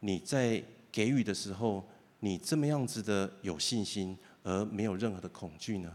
[0.00, 1.84] 你在给予的时候？
[2.22, 5.90] 你这么样子的有信心，而没有任何的恐惧呢？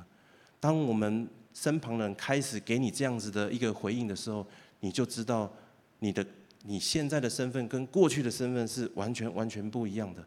[0.59, 4.43] 当我们身旁人开始给你这样子的一个回应的时候，
[4.79, 5.53] 你就知道
[5.99, 6.25] 你的
[6.63, 10.25] 你现在的身份跟过去的身份是完全完全不一样的，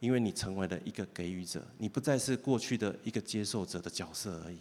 [0.00, 4.56] 因为你成为了一个给予者，你不再是过去的一个接受者的角色而已。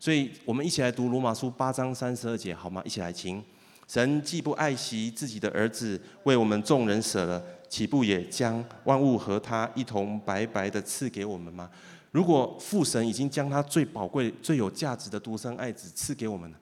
[0.00, 2.82] 所以，我们一起来读罗马书八章三十二节，好吗？
[2.84, 3.40] 一起来，请。
[3.88, 11.70] 神既不爱惜自己的儿子，为我们众人舍了，岂不也将万物和他一同白白的赐给我们吗？
[12.10, 16.58] 如果父神已经将他最宝贵、最有价值的独生爱子赐给我们了，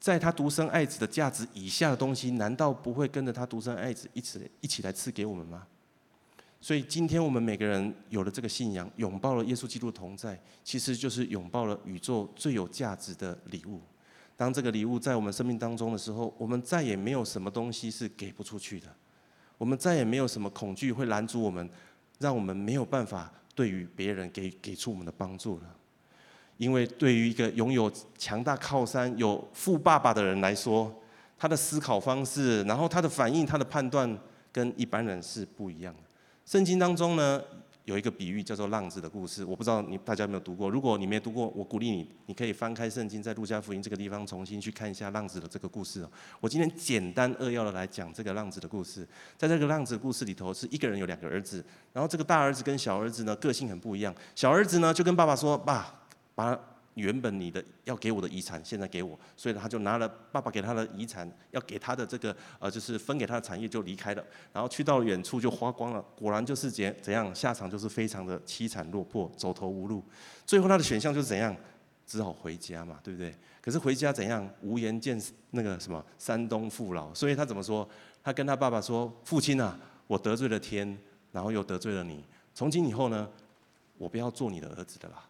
[0.00, 5.66] 在他独生爱子的价值以下的东西，难道不会跟着他独生爱子一起一起来赐给我们吗？
[6.58, 13.80] 所以，今天我们每个人有了这个信仰，拥抱了耶稣基督同在，其实就是拥抱了宇宙最有价值的礼物。
[14.42, 18.88] 当这个礼物在我们生命当中的时候，我们再也没有什么东西是给不出去的，
[19.56, 21.70] 我们再也没有什么恐惧会拦阻我们，
[22.18, 25.62] 让我们没有办法对于别人给给出我们的帮助了。
[26.56, 30.92] 因为对于一个拥有强大靠山、有富爸爸的人来说，
[31.38, 34.18] 他的思考方式，然后他的反应、他的判断，
[34.50, 36.00] 跟一般人是不一样的。
[36.44, 37.40] 圣经当中呢，
[37.84, 40.70] 有一个比喻叫做浪子的故事，我不知道你大家有没有读过。
[40.70, 46.08] 如果你没读过，我鼓励你，你可以翻开圣经，在路加福音这个地方重新去看一下浪子的这个故事。
[46.40, 49.06] 我今天简单扼要的来讲这个浪子的故事。
[49.36, 54.14] 在这个浪子的故事里头，是一个人有两个儿子，然后这个大儿子跟小儿子呢，个性很不一样。
[54.34, 56.02] 小儿子呢就跟爸爸说：“爸，
[56.34, 56.58] 把。”
[56.94, 66.02] 原本你的要给我的遗产，现在给我，所以他就拿了爸爸给他的遗产，要给他的这个呃，就是分给他的产业就离开了，然后去到远处就花光了。
[66.16, 70.02] 果然就是怎怎样，下场就是非常的凄惨落魄，走投无路。
[70.44, 71.56] 最后他的选项就是怎样，
[72.06, 73.34] 只好回家嘛，对不对？
[73.60, 75.20] 可是回家怎样，无颜见
[75.52, 77.88] 那个什么山东父老，所以他怎么说？
[78.24, 79.76] 他跟他爸爸说：“父亲啊，
[80.06, 80.96] 我得罪了天，
[81.32, 82.24] 然后又得罪了你，
[82.54, 83.28] 从今以后呢，
[83.98, 85.24] 我不要做你的儿子的啦。”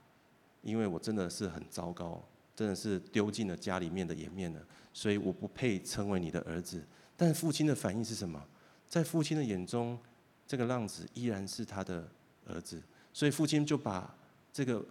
[0.62, 2.22] 因为我真的是很糟糕，
[2.54, 4.60] 真的是丢尽了家里面的颜面了，
[4.92, 6.82] 所以我不配称为你的儿子。
[7.16, 8.40] 但父亲的反应是什么？
[8.88, 9.98] 在父亲的眼中，
[10.46, 12.08] 这个浪子依然是他的
[12.46, 14.14] 儿子，所以父亲就把
[14.52, 14.84] 这个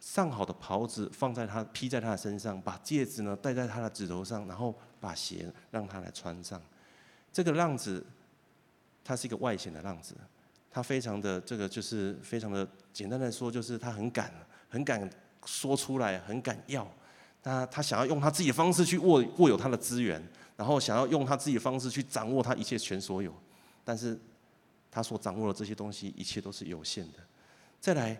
[0.00, 6.60] 上好的袍子放在他披在他的身上，把戒指呢戴在他的指头上，然后把鞋让他来穿上。
[7.32, 8.04] 这个浪子，
[9.04, 10.14] 他是一个外显的浪子，
[10.70, 14.32] 他非常的这个就是非常的简单来说，就是他很敢。
[14.68, 15.08] 很敢
[15.44, 16.86] 说出来，很敢要，
[17.42, 20.22] 他他想要用他自己的方式去握握有他的资源，
[20.56, 23.32] 然后想要用他自己的方式去掌握他一切全所有，
[23.84, 24.18] 但是
[24.90, 27.18] 他所掌握的这些东西，一切都是有限的。
[27.80, 28.18] 再来，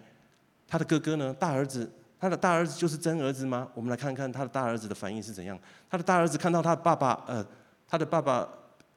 [0.69, 1.35] 他的哥哥呢？
[1.35, 3.69] 大儿子，他的大儿子就是真儿子吗？
[3.75, 5.59] 我们来看看他的大儿子的反应是怎样。
[5.91, 7.45] 他的大儿子看到他爸爸，呃，
[7.89, 8.49] 他的爸爸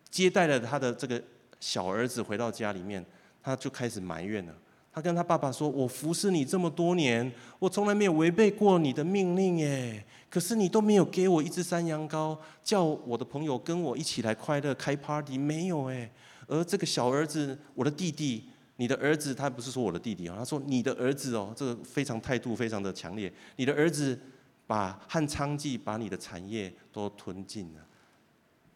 [0.10, 1.22] 接待了他的这个
[1.60, 3.04] 小儿子回到家里面，
[3.42, 4.54] 他就开始埋怨了。
[5.00, 10.04] 他跟他爸爸说：“我服侍你这么多年，我从来没有违背过你的命令耶。
[10.30, 16.12] 可是你都没有给我一只山羊羔，叫我的朋友跟我一起来快乐开 party，没有哎。
[16.48, 18.44] 而这个小儿子，我的弟弟，
[18.76, 23.32] 你的儿子，他不是说我的弟弟啊，他说你的儿子哦，这个非常态度非常的强烈。
[23.56, 24.20] 你的儿子
[24.68, 27.80] 把和娼妓把你的产业都吞尽了，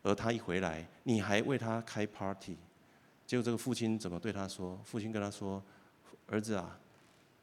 [0.04, 2.56] 而他一回来，你还为他开 party。
[3.28, 4.80] 结果这个父亲怎么对他说？
[4.86, 5.62] 父亲跟他说。”
[6.28, 6.80] 儿子啊，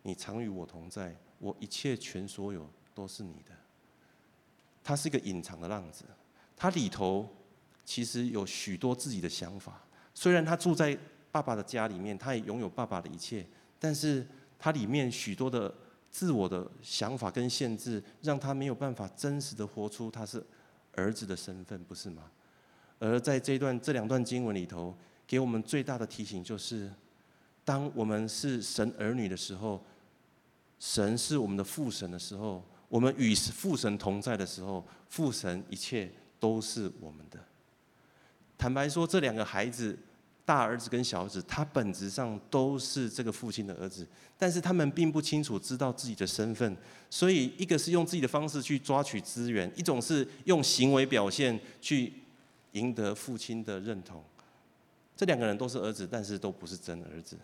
[0.03, 3.53] 你常与我同在，我一切全所有都是你的。
[4.83, 6.05] 他是一个隐藏的浪子，
[6.57, 7.29] 他里头
[7.85, 9.83] 其实有许多自己的想法。
[10.15, 10.99] 虽然他住在
[11.31, 13.47] 爸爸的家里面，他也拥有爸爸的一切，
[13.79, 14.27] 但是
[14.59, 15.73] 他里面许多的
[16.11, 20.45] 自我的想法跟限制，让他没有办法真实的活出他是
[20.95, 22.31] 儿子的身份，不是吗？
[22.99, 26.91] 而在这段这两段经文里头，给我们最大的提醒就是，
[27.71, 29.81] 当我们是神儿女的时候，
[30.81, 37.39] 神是我们的父神的时候，我们与父神同在的时候，父神一切都是我们的。
[38.59, 39.97] 坦白说，这两个孩子。
[40.43, 44.05] 大儿子跟小儿子，他本质上都是这个父亲的儿子，
[44.37, 46.77] 但是他们并不清楚知道自己的身份，
[47.09, 52.13] 所以一个是用自己的方式去抓取资源，一种是用行为表现去
[52.73, 54.25] 赢得父亲的认同。
[55.15, 57.37] 这两个人都是儿子，但是都不是真儿子。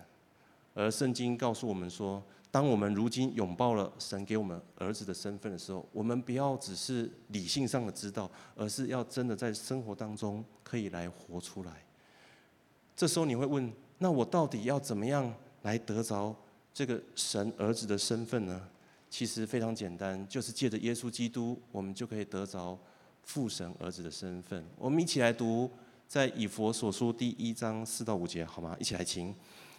[0.77, 11.83] 而圣经告诉我们说，当我们如今拥抱了神给我们儿子的身份的时候，我们不要只是理性上的知道，而是要真的在生活当中可以来活出来。
[12.95, 16.37] 这时候你会问：那我到底要怎么样来得着
[16.75, 18.69] 这个神儿子的身份呢？
[19.09, 22.79] 其实非常简单，就是借着耶稣基督，我们就可以得着
[23.23, 24.63] 父神儿子的身份。
[24.77, 25.71] 我们一起来读
[26.07, 28.77] 在以弗所书第一章四到五节，好吗？
[28.79, 29.35] 一起来听。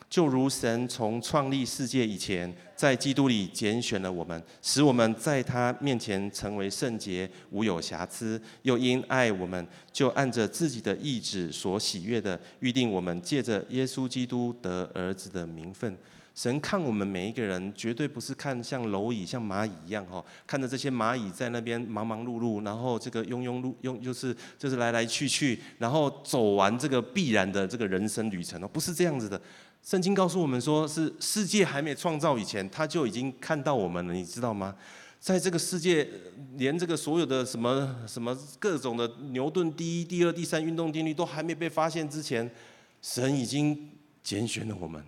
[0.09, 15.97] 就如神从创立世界以前，在基督里拣选了我们，使我们在他面前成为圣洁，无有瑕疵；又因爱我们，就按着自己的意志所喜悦的，预定我们借着耶稣基督得儿子的名分。
[16.33, 29.41] 神看我们每一个人，绝对不是看像蝼蚁、像蚂蚁一样哈，看着这些蚂蚁在那边忙忙碌碌，然后这个庸庸碌庸，就是就是来来去去，然后走完这个必然的这个人生旅程哦，不是这样子的。
[29.83, 34.75] 圣经告诉我们说，是世界还没创造以前，他就已经看到我们了，你知道吗？
[35.19, 36.07] 在这个世界，
[36.57, 42.49] 连这个所有的什么什么各种的牛顿第一、第二、第三运动定律都还没被发现之前，
[43.01, 43.89] 神已经
[44.21, 45.03] 拣选了我们。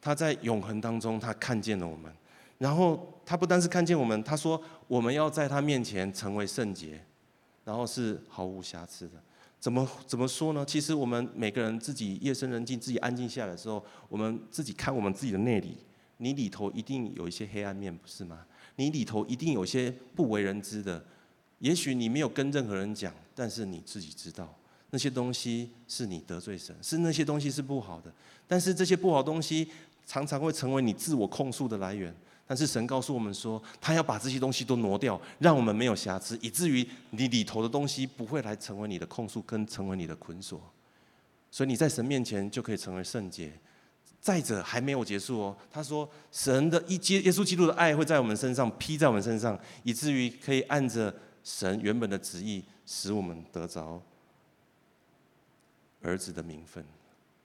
[0.00, 2.12] 他在永恒当中，他看见了我们，
[2.58, 7.00] 然后他不单是看见我们，他说我们要在他面前成为圣洁，
[7.64, 9.22] 然后是毫无瑕疵的。
[9.60, 10.64] 怎么怎么说呢？
[10.64, 15.76] 其实我们每个人自己夜深人静、自己安静下来的时候，我们自己看我们自己的内里，
[16.18, 18.46] 你里头一定有一些黑暗面，不是吗？
[18.76, 21.04] 你里头一定有些不为人知的，
[21.58, 24.54] 也许你没有跟任何人讲，但是你自己知道，
[24.90, 28.12] 那些东西是你得罪神，是那些东西是不好的，
[28.46, 29.68] 但是这些不好东西
[30.06, 32.14] 常常会成为你自我控诉的来源。
[32.48, 40.58] 但是神告诉我们说，他要把这些东西都挪掉，让我们没有瑕疵，以至于你里头的东西不会来成为你的控诉，跟成为你的捆锁。
[41.50, 43.52] 所以你在神面前就可以成为圣洁。
[44.20, 54.02] 再者还没有结束哦，他说神的一接耶稣基督的爱会在我们身上披在我们身上，以至于可以按着神原本的旨意，使我们得着
[56.02, 56.84] 儿子的名分。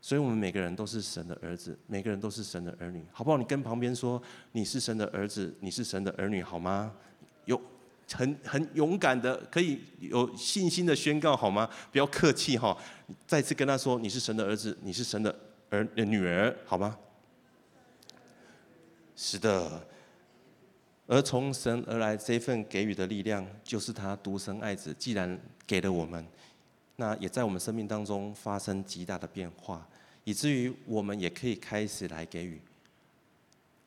[0.05, 3.37] 所以，我们每个人都是神的儿子，每个人都是神的儿女，好不好？
[3.37, 6.93] 你跟旁边说，你是神的儿子，你是神的儿女，好吗？
[7.45, 7.59] 有
[8.11, 11.69] 很很勇敢的，可以有信心的宣告，好吗？
[11.89, 12.77] 不要客气哈，
[13.25, 15.33] 再次跟他说，你是神的儿子，你是神的
[15.69, 16.99] 儿女儿，好吗？
[19.15, 19.87] 是的。
[21.07, 26.27] 而从神而来这份给予的力量，就是他独生爱子，既然给了我们。
[26.95, 29.85] 那也在我们生命当中发生极大的变化，
[30.23, 32.59] 以至于我们也可以开始来给予。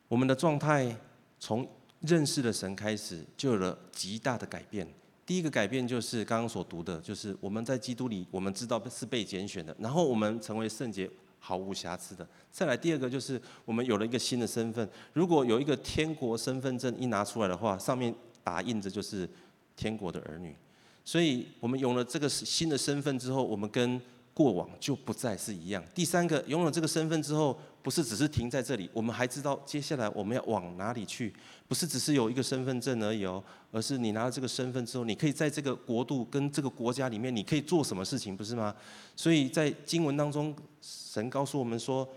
[0.07, 0.95] 我们的状态
[1.39, 1.67] 从
[2.01, 4.87] 认识了神开始，就有了极大的改变。
[5.25, 12.25] 第一个改变就是刚刚所读的，就是我们在基督里，我们知道是被拣选的，然后我们成为圣洁、毫无瑕疵的。
[12.49, 14.87] 再来第二个就是我们有了一个新的身份。
[15.11, 19.27] 如果有一个天国身份证一拿出来的话，上面打印着就是
[19.75, 20.55] 天国的儿女。
[21.03, 24.01] 所以，我们有了这个新的身份之后，我们跟
[24.37, 25.83] 过往就不再是一样。
[25.95, 31.33] 第三个，拥有这个身份之后，不是只是停在这里，我们还知道接下来我们要往哪里去。
[31.67, 38.75] 不是只是有一个身份证而已哦，而是你拿了这个身份之后，你可以在这个国度跟这个国家里面，你可以做什么事情，不是吗？
[39.15, 42.07] 所以在经文当中，神告诉我们说，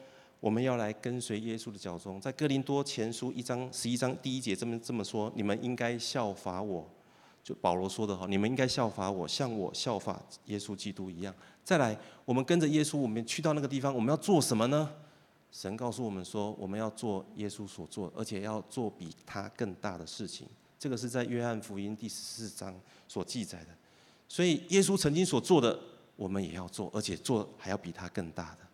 [0.40, 2.20] 我们要来跟随耶稣的脚踪。
[2.20, 6.87] 在哥林多前书一章十一章第一节这么这么说：你们应该效法我。
[7.42, 11.35] 就保罗说的哈，你们应该效法我，像我效法耶稣基督一样。
[11.64, 14.90] 再来，我们跟着耶稣，我们去到那个地方，我们要做什么呢？
[15.50, 20.46] 神告诉我们说，我们要做耶稣所做，而且要做比他更大的事情。
[20.79, 22.74] 这个是在约翰福音第十四章
[23.09, 23.68] 所记载的。
[24.29, 25.79] 所以，耶稣曾经所做的，
[26.16, 28.69] 我们也要做，而且做还要比他更大的。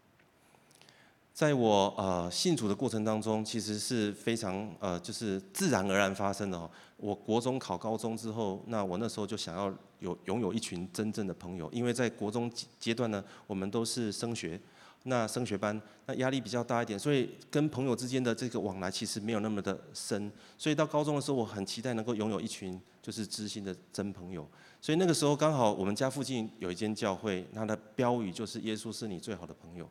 [1.37, 6.70] 在我呃信主的过程当中，其实是非常呃就是自然而然发生的哦。
[6.96, 14.59] 我国中考高中之后，那我那时候就想要有拥有一群真正的朋友，因为在国中阶段呢，我们都是升学，
[15.03, 20.33] 那升学班，那压力比较大一点，所以跟朋友之间的这个往来其实没有那么的深。
[20.57, 24.49] 所以到高中的时候，我很期待能够拥有一群就是知心的真朋友。
[24.81, 29.87] 所以那个时候刚好我们家附近有一间教会，它的标语就是“耶稣是你最好的朋友”。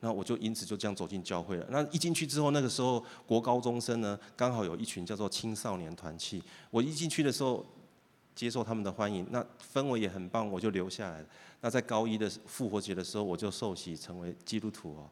[0.00, 1.66] 那我就因此就这样走进教会了。
[1.70, 6.42] 那一进去之后，那个时候国高中生呢，刚好有一群叫做青少年团契。
[6.70, 7.64] 我一进去的时候，
[8.34, 11.26] 接受他们的欢迎，那氛围也很棒，我就留下来了。
[11.60, 15.10] 那在高一的复活节的时候，我就受洗成为基督徒哦。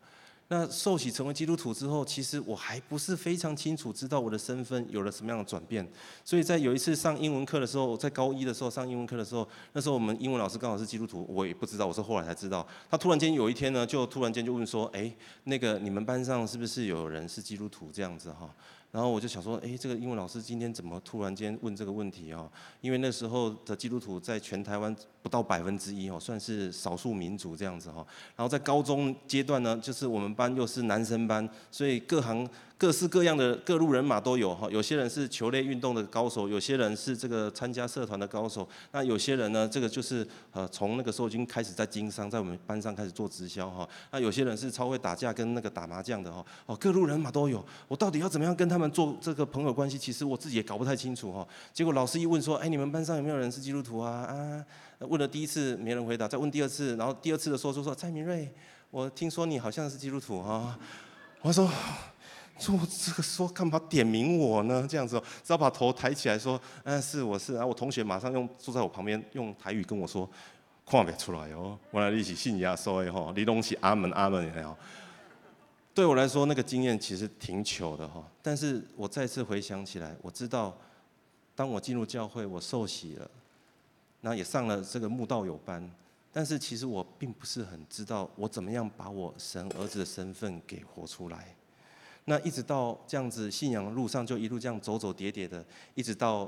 [0.50, 5.86] 那受洗成为基督徒之后，其实我还不是非常清楚知道我的身份有了什么样的转变。
[6.24, 12.66] 所以在有一次上英文课的时候，在高一的时候上英文课的时候，那时候我们英文老师刚好是基督徒，我也不知道，我是后来才知道。
[12.90, 18.48] 他突然间有一天呢，就突然间就问说：“哎，那个你们班上是不是有人是基督徒这样子哈？”
[18.90, 22.50] 然后我就想说，哎，这个英文老师今天怎么突然间问这个问题哦？
[22.80, 28.06] 因为那时候的基督徒在全台湾不到百分之一哦，算是少数民族这样子哈。
[28.34, 32.48] 然后在高中阶段呢，就是我们班又是男生班，所以各行。
[32.78, 43.86] 各式各样的各路人马都有哈，有些人是球类运动的高手，有些人是这个参加社团的高手，那有些人呢，这个就是呃从那个时候已经开始在经商，在我们班上开始做直销哈。
[44.12, 47.66] 那有些人是超会打架跟那个打麻将的哈，哦，各路人马都有。
[47.88, 49.98] 我到底要怎么样跟他们做这个朋友关系？
[49.98, 51.44] 其实我自己也搞不太清楚哈。
[51.74, 54.22] 结果老师一问说，哎，你们班上有没有人是基督徒啊？
[54.22, 54.64] 啊，
[55.00, 58.48] 问了第一次没人回答，再问第二次，然后第二次的时候就说蔡明瑞，
[58.92, 60.78] 我听说你好像是基督徒哈。
[61.42, 61.68] 我说。
[62.58, 64.86] 说这个说干嘛点名我呢？
[64.88, 67.54] 这样子，只要把头抬起来说，嗯，是我是。
[67.54, 70.28] 然后我同学马上用坐在我旁边用台语跟我说，
[70.84, 74.76] 看不出来哦， 我来你是信耶稣的吼，你拢是阿门阿门的吼。
[75.94, 78.22] 对我来说，那个经验其实挺糗的哈。
[78.42, 80.76] 但是我再次回想起来，我知道，
[81.54, 83.30] 当我进入教会，我受洗了，
[84.20, 85.90] 那也上了这个慕道友班，
[86.32, 91.54] 但是其实我并不是很知道我怎么样把我神儿子的身份给活出来。
[92.28, 95.64] 那一直到这样子信仰的路上，就一路这样走走跌跌的，
[95.94, 96.40] 一直到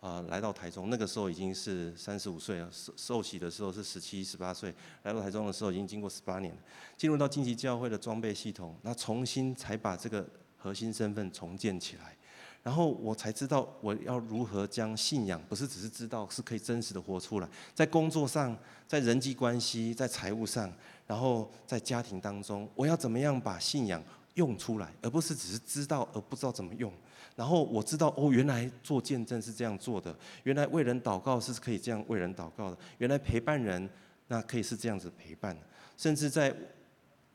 [0.00, 4.74] 啊、呃、来到台中，那个时候已经是三十五岁了，受受洗的时候是十七十八岁，
[5.04, 6.52] 来到台中的时候已经经过十八年，
[6.96, 12.16] 进入到晋级教会的装备系统，那重新才把这个核心身份重建起来，
[12.64, 20.72] 然后我才知道我要如何将信仰，不是只是知道，是可以真实的活出来，在工作上，在人际关系，在财务上，
[21.06, 24.02] 然后在家庭当中，我要怎么样把信仰
[24.38, 26.90] 用出来，而不是只是知道而不知道怎么用。
[27.36, 33.86] 然后我知道哦，原来做见证是这样做的，原来为人祷告是可以这样为人祷告的，原来陪伴人
[34.28, 35.54] 那可以是这样子陪伴，
[35.96, 36.56] 甚至在。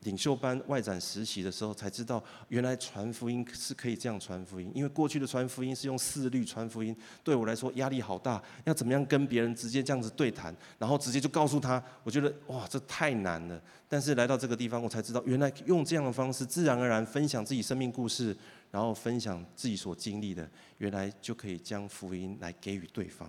[0.04, 4.70] 领袖班外展实习的时候，才知道原来传福音是可以这样传福音。
[4.74, 8.40] 因为过去的传福音是用四律传福音，对我来说压力好大。
[8.64, 13.60] 要怎么样跟别人直接这样子对谈，然后直接就告诉他，我觉得哇，这太难了。
[13.88, 18.36] 但是来到这个地方，我才知道原来用这样的方式，自然而然分享自己生命故事，
[18.70, 23.28] 然后分享自己所经历的，原来就可以将福音来给予对方。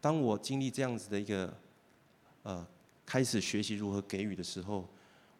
[0.00, 1.52] 当我经历这样子的一个
[2.44, 2.66] 呃，
[3.04, 4.88] 开始学习如何给予的时候。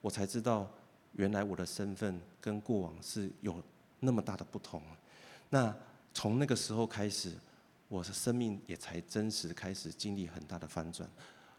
[0.01, 0.69] 我才知道，
[1.13, 3.63] 原来我的身份跟过往是有
[4.01, 4.83] 那么大的不同。
[5.51, 5.75] 那
[6.15, 7.33] 从那个时候开始，
[7.89, 11.09] 我的生命也才真实开始经历很大的翻转。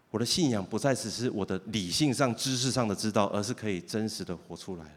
[0.10, 4.92] 我的信仰不再只是我的理性上、知识上的知道，而是可以真实的活出来了。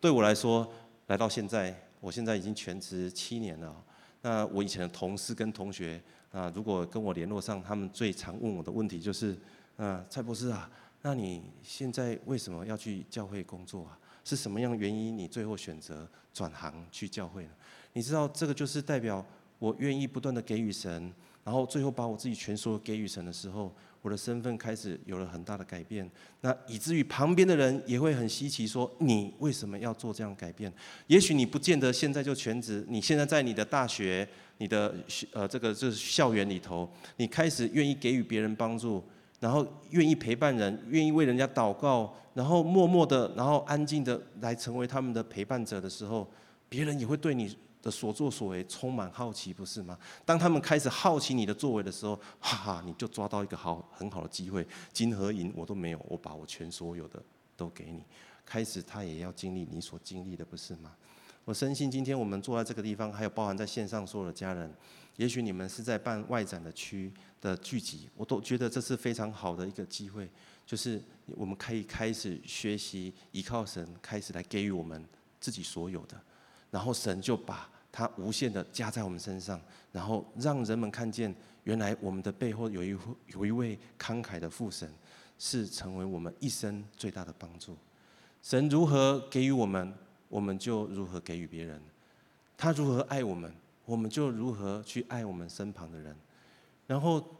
[0.00, 0.70] 对我来说，
[1.08, 3.74] 来到现在，我现在已经全职七年了。
[4.22, 9.36] 那我以前的同事跟同学啊，如果跟我联络上，他们最常问我的问题就是：
[9.76, 10.70] 啊，蔡博士啊。
[11.06, 13.98] 那你现在为什么要去教会工作啊？
[14.24, 17.50] 是什么样的原因你最后选择转行去教会呢？
[17.92, 19.22] 你知道这个就是代表
[19.58, 21.12] 我愿意不断的给予神，
[21.44, 26.10] 然后最后把我自己全数给予神的时候，我的身份开始有了很大的改变。
[26.40, 30.72] 那以至于旁边的人也会很稀奇，说你为什么要做这样改变？
[31.08, 34.94] 也许你不见得现在就全职，你现在在你的大学、你的
[35.34, 39.04] 呃这个就是校园里头，你开始愿意给予别人帮助。
[39.40, 46.26] 然后愿意陪伴人，愿意为人家祷告，然后默默的，然后安静的来成为他们的陪伴者的时候，
[46.68, 49.98] 别人也会对你的所作所为充满好奇，不是吗？
[50.24, 57.22] 当他们开始好奇你的作为的时候，哈哈，你就抓到一个好很好的机会，金和银我都没有，我把我全所有的
[57.56, 58.02] 都给你。
[58.46, 60.92] 开始他也要经历你所经历的，不是吗？
[61.44, 64.72] 我深信今天我们坐在这个地方，还有包含在线上所有的家人，
[65.16, 70.28] 也许你们是在办外展的区的聚集，我都觉得这是非常好的一个机会。
[70.66, 75.04] 就是我们可以开始学习依靠神，开始来给予我们
[75.38, 76.18] 自己所有的，
[76.70, 79.60] 然后神就把他无限的加在我们身上，
[79.92, 81.32] 然后让人们看见，
[81.64, 82.96] 原来我们的背后有一
[83.26, 84.90] 有一位慷慨的父神，
[85.38, 87.76] 是成为我们一生最大的帮助。
[88.42, 89.94] 神如何给予我们，
[90.28, 91.78] 我们就如何给予别人；
[92.56, 93.54] 他如何爱我们，
[93.84, 96.16] 我们就如何去爱我们身旁的人。
[96.86, 97.36] 然后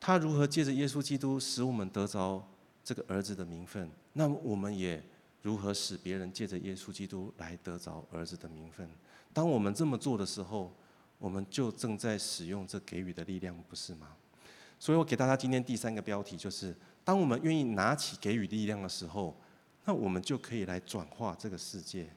[0.00, 2.44] 他如何借着耶稣基督使我们得着
[2.82, 5.02] 这个儿子的名分，那么我们也
[5.42, 8.88] 如何使别人借着耶稣基督来得着儿子的名分。
[9.32, 10.72] 当我们这么做的时候，
[11.18, 14.08] 我们就正在使用这给予的力量，不是吗？
[14.78, 16.74] 所以我给大家今天第三个标题就是：
[17.04, 19.36] 当我们愿意拿起给予力量的时候，
[19.84, 22.10] 那我们就可以来转化这个世界。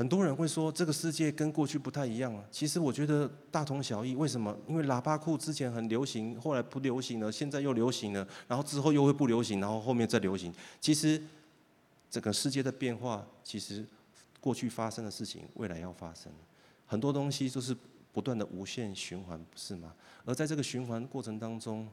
[0.00, 4.14] 很多人会说这个世界跟过去不太一样了，其实我觉得大同小异。
[4.14, 4.56] 为什么？
[4.66, 10.50] 因为喇叭裤之前很流行，后来不流行了，现在又流行了，然后之后又会不流行，然后后面再流行。
[10.80, 11.22] 其实
[12.10, 13.84] 整个世界的变化，其实。
[14.40, 16.32] 过去发生的事情，未来要发生，
[16.86, 17.76] 很多东西都是
[18.10, 19.92] 不断的无限循环，不是吗？
[20.24, 21.86] 而在这个循环过程当中，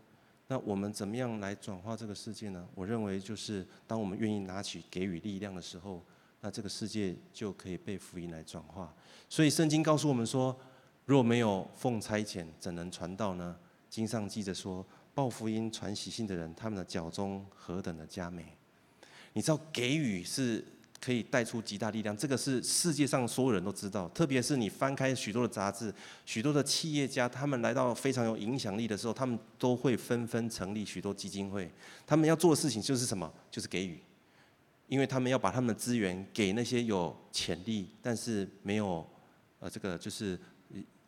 [0.47, 2.65] 那我们怎么样来转化这个世界呢？
[2.73, 6.01] 我认为就是当我们愿意拿起给予力量的时候，
[6.41, 8.93] 那这个世界就可以被福音来转化。
[9.29, 10.57] 所以圣经告诉我们说，
[11.05, 13.55] 若没有奉差遣，怎能传道呢？
[13.89, 18.45] 经上记着说，报福音、传喜信的人，他们的脚中何等的佳美。
[19.33, 20.65] 你知道给予是。
[20.99, 24.09] 可以带出极大力量，这个是世界上所有人都知道。
[24.09, 25.93] 特别是你翻开许多的杂志，
[26.25, 31.71] 许多的企业家，他们来到非常有影响力的时候，他们都会纷纷成立许多基金会。
[32.07, 33.31] 他们要做的事情就是什么？
[33.51, 33.99] 就是给予，
[34.87, 39.07] 因为他们要把他们的资源给那些有潜力但是没有，
[39.59, 40.39] 呃，这个就是。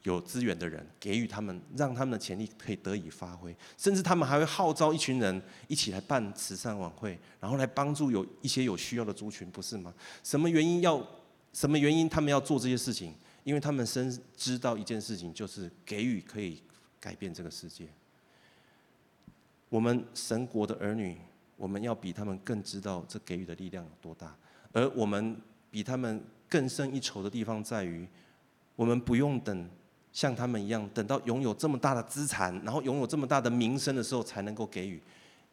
[0.03, 9.93] 有资源的人给予他们，让他们的潜力可以得以发挥，甚至他们还会号召一群人一起来办慈善晚会，然后来帮助有一些有需要的族群，不是吗？
[10.23, 11.05] 什么原因要？
[11.51, 13.13] 什么原因他们要做这些事情？
[13.43, 16.63] 因为他们深知道一件事情，就是给予可以
[16.97, 17.85] 改变这个世界。
[19.67, 21.17] 我们神国的儿女，
[21.59, 24.33] 我们要比他们更知道这给予的力量有多大，
[24.71, 25.35] 而我们
[25.69, 28.07] 比他们更胜一筹的地方在于，
[28.75, 29.69] 我们不用等。
[30.11, 34.99] 像他们一样，等到拥有这么大的资产，然后拥有这么大的名声的时候，才能够给予。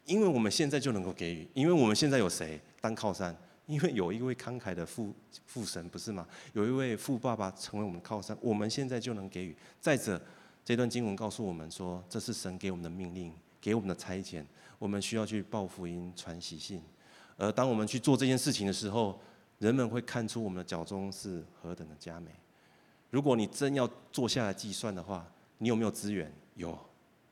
[0.05, 3.35] 因为我们现在就能够给予，因为我们现在有谁当靠山？
[3.67, 5.13] 因为有一位慷慨的父
[5.45, 6.27] 父神，不是吗？
[6.53, 9.55] 有一位富爸爸成为我们靠山，我们现在就能给予。
[9.79, 10.19] 再者，
[10.65, 13.31] 这段经文告诉我们说，这是神给我们的命令，
[13.61, 14.43] 给我们的差遣，
[14.79, 16.81] 我们需要去报福音、传喜信。
[17.37, 19.19] 而当我们去做这件事情的时候，
[19.59, 22.31] 人们会看出我们的脚中是何等的佳美。
[23.09, 25.25] 如果你真要坐下来计算的话，
[25.59, 26.31] 你有没有资源？
[26.55, 26.77] 有，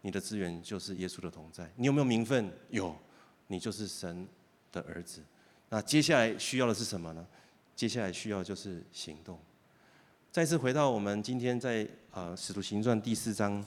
[0.01, 1.69] 你的资源就是耶稣的同在。
[1.75, 2.51] 你有没有名分？
[2.69, 2.95] 有，
[3.47, 4.27] 你就是神
[4.71, 5.21] 的儿子。
[5.69, 7.25] 那接下来需要的是什么呢？
[7.75, 9.37] 接下来需要就是行动。
[10.31, 13.65] 再次回到我们今天在呃《使徒行传》第四章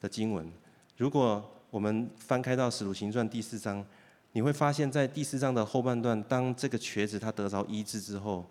[0.00, 0.50] 的经文，
[0.96, 3.84] 如果我们翻开到《使徒行传》第四章，
[4.32, 8.44] 你会发现在第四章的后半段，当这个瘸子他得着医治之后，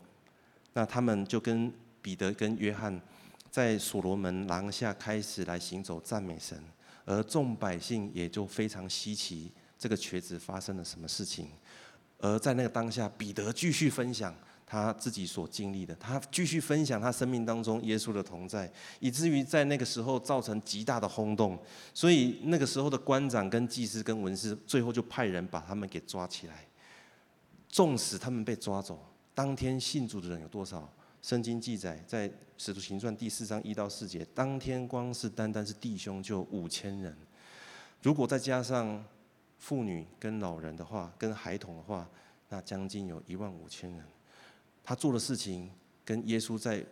[0.71, 1.69] 那他们就跟
[2.01, 2.97] 彼得跟约翰
[3.51, 6.57] 在所罗门廊下开始来行走赞美神，
[7.03, 11.49] 而众百姓也就非常稀奇这个瘸子发生了什么事情。
[12.19, 14.33] 而在那个当下，彼得继续分享
[14.71, 21.57] 他自己所经历的，他继续分享他生命当中耶稣的同在，以至于在那个时候造成极大的轰动。
[21.91, 26.67] 所以那个时候的官长跟祭司跟文士最后就派人把他们给抓起来。
[27.67, 29.03] 纵使他们被抓走，
[29.33, 30.87] 当天信主的人有多少？
[31.21, 37.15] 圣经记载，在使徒行传第四章一到四节，当天光是单单是弟兄就五千人，
[38.01, 39.03] 如果再加上
[39.57, 42.07] 妇女跟老人的话，跟孩童的话，
[42.49, 44.03] 那将近有一万五千人。
[44.89, 45.69] 他做的事情
[46.03, 46.83] 跟耶稣在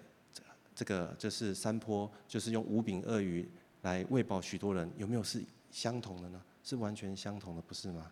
[0.76, 3.50] 这个就是山坡，就是用五饼二鱼
[3.82, 6.40] 来喂饱许多人，有没有是相同的呢？
[6.64, 8.12] 是完全相同的，不是吗？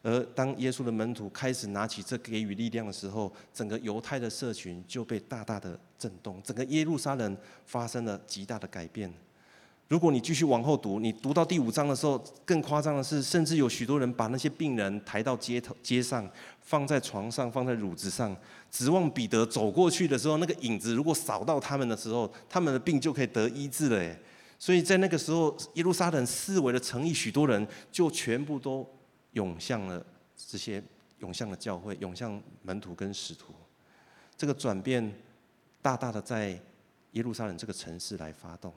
[0.00, 9.12] 而当耶稣的门徒开始拿起这给予力量的时候，整个犹太的社群就被大大的震动，整个耶路撒冷发生了极大的改变。
[9.88, 16.28] 如果你继续往后读，你读到第五章的时候，更夸张的是，甚至有许多人把那些病人抬到街头、街上，
[16.60, 18.36] 放在床上，放在褥子上，
[18.70, 24.16] 指望彼得走过去的时候，那个影子如果扫到他们的时候，他们的病就可以得医治了。
[24.58, 28.88] 所以在那个时候，耶路撒冷四围的城邑，许多人就全部都。
[29.32, 30.82] 涌向了这些，
[31.18, 33.52] 涌向了教会，涌向门徒跟使徒，
[34.38, 35.14] 这个转变
[35.82, 36.58] 大大的在
[37.12, 38.72] 耶路撒冷这个城市来发动。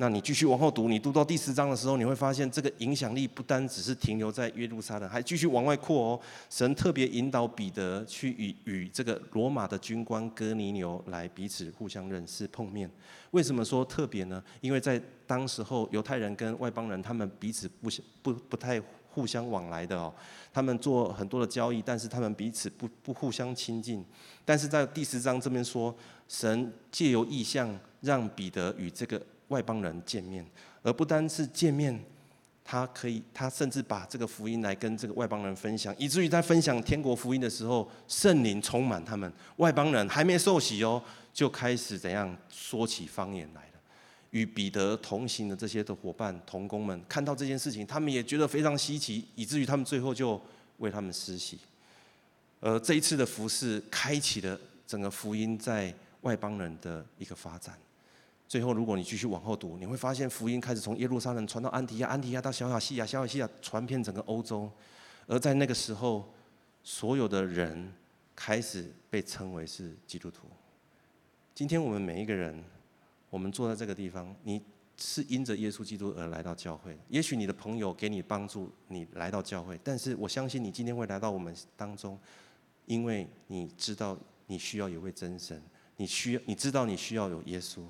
[0.00, 6.20] 那你继续往后读，你读到第十章的时候，你会发现这个影响力不单只是停留在耶路撒冷，还继续往外扩哦。
[6.48, 12.88] 神特别引导彼得去与与这个罗马的军官哥尼流来彼此互相认识碰面。
[13.32, 14.40] 为什么说特别呢？
[14.60, 17.90] 因为在当时候犹太人跟外邦人他们彼此不
[18.22, 18.80] 不不太
[19.10, 20.14] 互相往来的哦，
[20.52, 24.04] 他们做很多的交易，但是他们彼此不不互相亲近。
[24.44, 25.92] 但是在第十章这边说，
[26.28, 29.20] 神借由意象让彼得与这个。
[29.48, 30.46] 外邦人见面，
[30.82, 31.98] 而不单是见面，
[32.64, 39.32] 他可以，他甚至把这个福音来跟这个外邦人分享，以至于在分享天国福音的时候，圣灵充满他们。
[39.56, 43.68] 外邦人还没受洗哦，就开始怎样说起方言来了。
[44.30, 50.38] 与彼得同行的这些的伙伴、同工们看到这件事情，他们也觉得非常稀奇，以至于他们最后就
[50.76, 51.58] 为他们施洗。
[52.60, 57.74] 而这一次的服事，开启了整个福音在外邦人的一个发展。
[58.48, 64.70] 最后，如果你继续往后读，你会发现福音开始从耶路撒冷传到安提亚，安提亚到小亚细亚，小亚细亚传遍整个欧洲。
[65.26, 66.32] 而在那个时候，
[66.82, 67.92] 所有的人
[68.34, 70.48] 开始被称为是基督徒。
[71.54, 72.64] 今天我们每一个人，
[73.28, 74.62] 我们坐在这个地方，你
[74.96, 76.98] 是因着耶稣基督而来到教会。
[77.10, 82.18] 也许你的朋友给你帮助，你来到教会，但是我相信你今天会来到我们当中，
[82.86, 85.62] 因为你知道你需要有位真神，
[85.98, 87.82] 你需要你知道你需要有耶稣。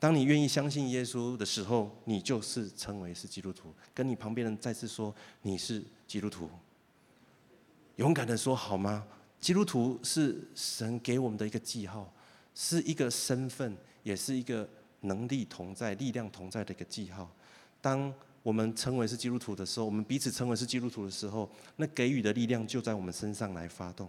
[0.00, 3.74] 当你愿意相信耶稣的时候，你就是称为是基督徒。
[3.92, 6.48] 跟你旁边人再次说你是基督徒，
[7.96, 9.04] 勇敢的说好吗？
[9.40, 12.12] 基督徒是神给我们的一个记号，
[12.54, 14.68] 是一个身份，也是一个
[15.00, 17.28] 能力同在、力量同在的一个记号。
[17.80, 18.12] 当
[18.44, 24.08] 我们称为是基督徒的时候，我们彼此称为是基督徒的时候，那给予的力量就在我们身上来发动。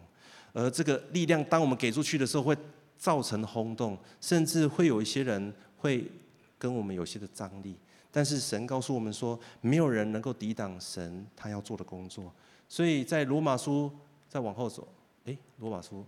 [0.54, 2.56] 而这个力量，当我们给出去的时候，会
[2.98, 5.52] 造成轰动，甚至会有一些人。
[5.80, 6.10] 会
[6.58, 7.76] 跟我们有些的张力，
[8.12, 12.32] 但是神告诉我们说，没有人能够抵挡神他要做的工作。
[12.68, 13.92] 所以在罗马书
[14.28, 14.88] 再往后走，
[15.26, 16.06] 诶，罗马书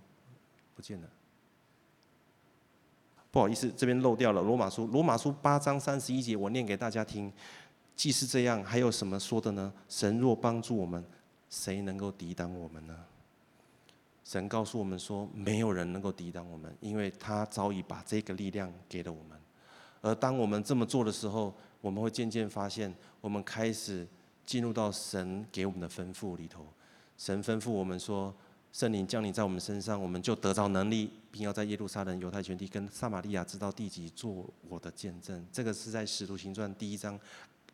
[0.75, 1.09] 不见了，
[3.31, 4.85] 不好意思，这边漏掉了罗马书。
[4.87, 7.31] 罗马书八章三十一节，我念给大家听。
[7.95, 9.71] 既是这样，还有什么说的呢？
[9.87, 11.03] 神若帮助我们，
[11.49, 12.95] 谁能够抵挡我们呢？
[14.23, 19.39] 神告诉我们说，没有人能够抵挡我们，因为他早已把这个力量给了我们。
[20.01, 24.07] 而当我们这么做的时候，我们会渐渐发现，我们开始
[24.45, 26.65] 进入到神给我们的吩咐里头。
[27.17, 28.33] 神吩咐我们说
[28.73, 37.19] ：“圣灵降临在我们身上，我们就得到能力，并要在耶路撒冷、犹太全地跟撒玛利亚直到地极做我的见证。”这个是在使徒行传第一章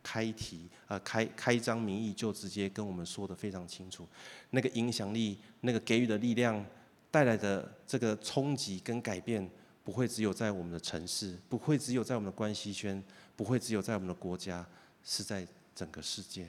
[0.02, 4.06] 开题，呃，开开章明义就直接跟我们说的非常清楚。
[4.50, 6.62] 那个影响力、那个给予的力量
[7.10, 9.48] 带来的这个冲击跟改变。
[9.88, 13.02] 不会只有在我们的城市，不会只有在我们的关系圈，
[13.34, 14.62] 不会只有在我们的国家，
[15.02, 16.46] 是在整个世界。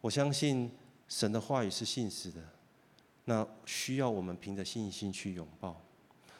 [0.00, 0.70] 我相信
[1.06, 2.40] 神的话语是信实的，
[3.26, 5.78] 那需要我们凭着信心去拥抱。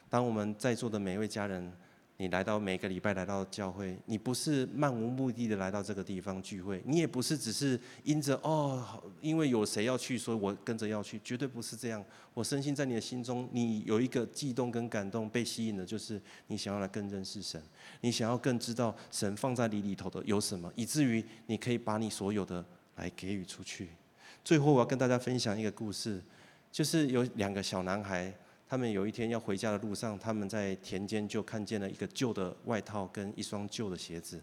[0.09, 1.70] 当我们在座的每一位家人。
[2.19, 12.03] 你来到每个礼拜来到教会，你不是漫无目的的来到这个地方聚会，你也不是只是因着哦，因为有谁要去，所以我跟着要去，绝对不是这样。
[12.33, 17.62] 我深信在你的心中，你有一个悸动跟感动，被吸引的就是你想要来更认识神，
[18.01, 22.64] 你想要更知道神放在你里头的有什么，以至于你可以把你所有的
[22.95, 23.91] 来给予出去。
[24.43, 26.23] 最后，我要跟大家分享一个故事，
[26.73, 28.35] 就是有两个小男孩。
[28.69, 34.43] 他们有一天要回家的路上，他们在田间就看见了一个旧的外套跟一双旧的鞋子。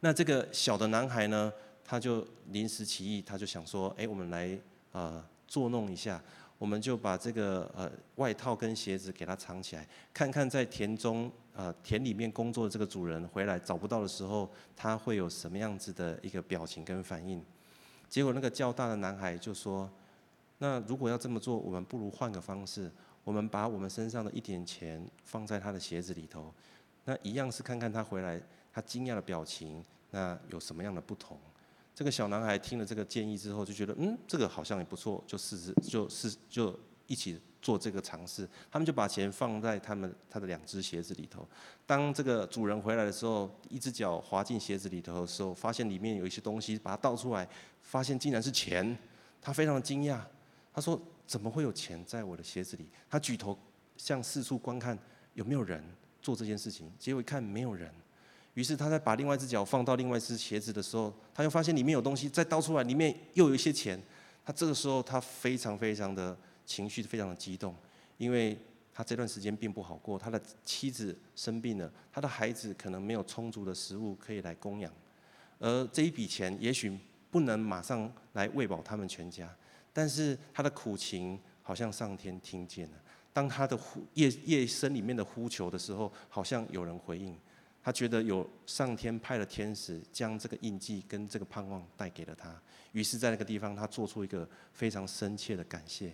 [0.00, 1.52] 那这个小的男孩呢，
[1.84, 4.58] 他就临时起意，他就想说：“哎，我们来
[4.92, 6.22] 呃作弄一下，
[6.56, 17.44] 我们就把这个呃外套跟鞋子给他藏起来，看看在田中呃田里面工作的这个主人回来找不到的时候，他会有什么样子的一个表情跟反应。”
[18.08, 19.90] 结果那个较大的男孩就说
[20.56, 22.90] ：“那如果要这么做，我们不如换个方式。”
[23.26, 26.54] 我们把我们身上的一点钱放在他的鞋子里头，
[27.06, 28.40] 那一样是看看他回来
[28.72, 31.36] 他惊讶的表情，那有什么样的不同？
[31.92, 38.48] 这个小男孩听了这个建议之后，就觉得嗯，这个好像也不错，就试试，就试，就一起做这个尝试。
[38.70, 41.44] 他们就把钱放在他们他的两只鞋子里头。
[41.84, 47.48] 当这个主人回来的时候，一只脚滑进鞋子里头的时候，发现里面有一些东西，把它倒出来，
[47.82, 48.96] 发现竟然是钱，
[49.42, 50.20] 他非常的惊讶，
[50.72, 50.96] 他说。
[51.26, 52.86] 怎么会有钱在我的鞋子里？
[53.10, 53.58] 他举头
[53.96, 54.98] 向四处观看，
[55.34, 55.82] 有没有人
[56.22, 56.90] 做这件事情？
[56.98, 57.90] 结果一看没有人，
[58.54, 64.00] 于是他在把另外一只脚放到另外一只鞋子的时候，他又发现里面有东西，再倒出来，里面又有一些钱。
[64.44, 67.74] 他这个时候他非常非常的情绪非常的激动，
[68.16, 68.56] 因为
[68.94, 74.92] 他这段时间并不好过，他的妻子生病了，他的孩子可能没有充足的食物可以来供养，
[75.58, 76.96] 而这一笔钱也许
[77.30, 79.52] 不能马上来喂饱他们全家，
[79.96, 82.96] 但是他的苦情好像上天听见了，
[83.32, 87.34] 当他的呼夜夜深里面的呼求的时候，好像有人回应，
[87.82, 92.54] 他觉得有上天派了天使将这个印记跟这个盼望带给了他，
[92.92, 96.12] 于是，在那个地方他做出一个非常深切的感谢。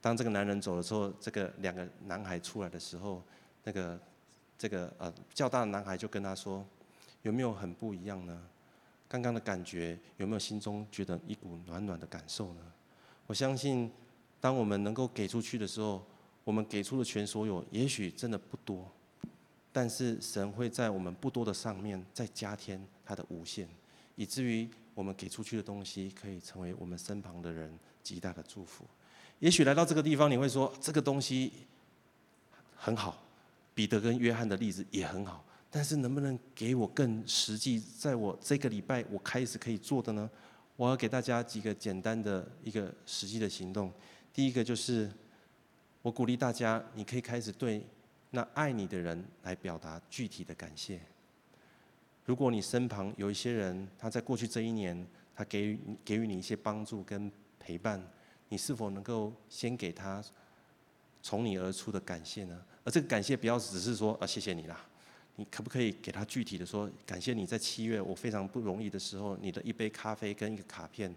[0.00, 3.22] 当这个男人走的时候，这个两个男孩出来的时候，
[3.62, 3.96] 那个
[4.58, 6.66] 这个呃较大的男孩就跟他说
[7.22, 8.42] ：“有没有很不一样呢？
[9.12, 12.60] 刚刚的感觉有没有心中觉得一股暖暖的感受呢？”
[13.28, 13.92] 我相信，
[14.40, 16.02] 当我们能够给出去的时候，
[16.44, 18.90] 我们给出的全所有，也许真的不多，
[19.70, 23.68] 但是神会在我们不多的上面再加添他的无限，
[24.16, 28.86] 以至于我们给出去的东西可以成为我们身旁的人极大的祝福。
[29.40, 31.52] 也许来到这个地方，你会说这个东西
[32.74, 33.22] 很好，
[33.74, 35.44] 彼得跟约翰的例子也很好，
[35.74, 40.30] 但是能不能给我更实际，在我这个礼拜我开始可以做的呢？
[40.76, 43.90] 我要给大家几个简单的一个实际的行动。
[44.34, 45.10] 第一个就是，
[46.02, 47.86] 我鼓励大家，你可以开始对
[48.32, 51.00] 那爱你的人来表达具体的感谢。
[52.26, 58.06] 如果你身旁有一些人，他在过去这一年，他给予给予你一些帮助跟陪伴。
[58.50, 60.22] 你是否能够先给他
[61.22, 62.62] 从你而出的感谢呢？
[62.84, 64.84] 而这个感谢不要只是说啊，谢谢你啦，
[65.36, 71.14] 你可不可以给他具体的说，感谢你在七月我非常不容易的时候，你的一杯咖啡跟一个卡片，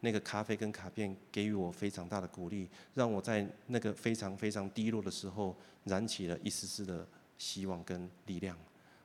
[0.00, 7.06] 那个咖啡跟卡片给予我非常大的鼓励，让我在那个非常非常低落的时候燃起了一丝丝的
[7.36, 8.56] 希望跟力量。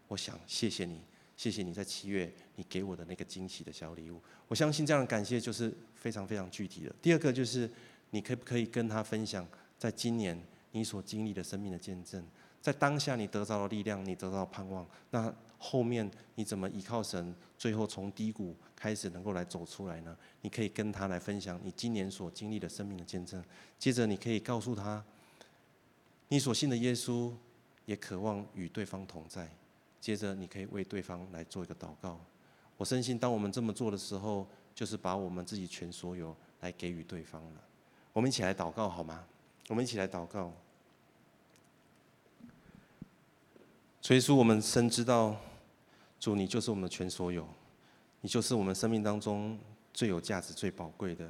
[0.07, 1.01] 我想谢谢你。
[1.35, 6.95] 谢谢你在七月你给我的那个惊喜的小礼物，我相信这样的感谢就是非常非常具体的。
[7.01, 7.69] 第二个就是
[8.11, 9.45] 你可不可以跟他分享，
[9.79, 10.39] 在今年
[10.71, 12.23] 你所经历的生命的见证，
[12.63, 20.17] 在当下你得到了力量，你得到了盼望，那后面你怎么依靠神，最后从低谷开始能够来走出来呢？
[20.39, 23.43] 你可以跟他来分享你今年所经历的生命的见证。
[23.77, 25.03] 接着你可以告诉他，
[26.29, 27.33] 你所信的耶稣
[27.85, 29.45] 也渴望与对方同在。
[29.99, 32.17] 接着，你可以为对方来做一个祷告。
[32.77, 37.61] 我深信，当我们这么做的时候，就是把我们自己全所有来给予对方了。
[38.13, 39.25] 我们一起来祷告好吗？
[39.67, 40.53] 我们一起来祷告。
[44.03, 45.33] 所以说，我们深知道，
[46.19, 47.47] 主你就是我们的全所有，
[48.19, 49.57] 你就是我们生命当中
[49.93, 51.25] 最有价值、最宝贵的。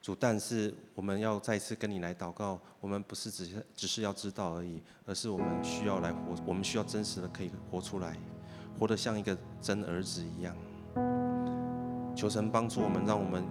[0.00, 8.18] 主，但是我们要再次跟你来祷告，我们不是只是只是要知道而已，而是我们需要来活，我们需要真实的可以活出来，
[8.80, 10.56] 活得像一个真儿子一样。
[12.16, 13.44] 求神帮助我们，让我们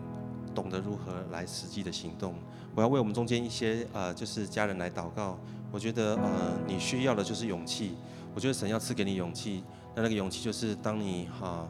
[0.54, 2.36] 懂得如何来实际的行动。
[2.76, 5.40] 我要为我们中间一些呃，就是家人来祷告。
[5.72, 7.96] 我觉得呃，你需要的就是勇气。
[8.34, 9.64] 我觉得神要赐给你勇气，
[9.96, 11.68] 那那个勇气就是当你哈、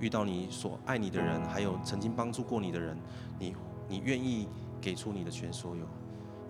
[0.00, 2.96] 遇到你所爱你的人，还有曾经帮助过你的人，
[3.38, 3.54] 你。
[3.88, 4.48] 你愿意
[4.80, 5.86] 给出你的全所有，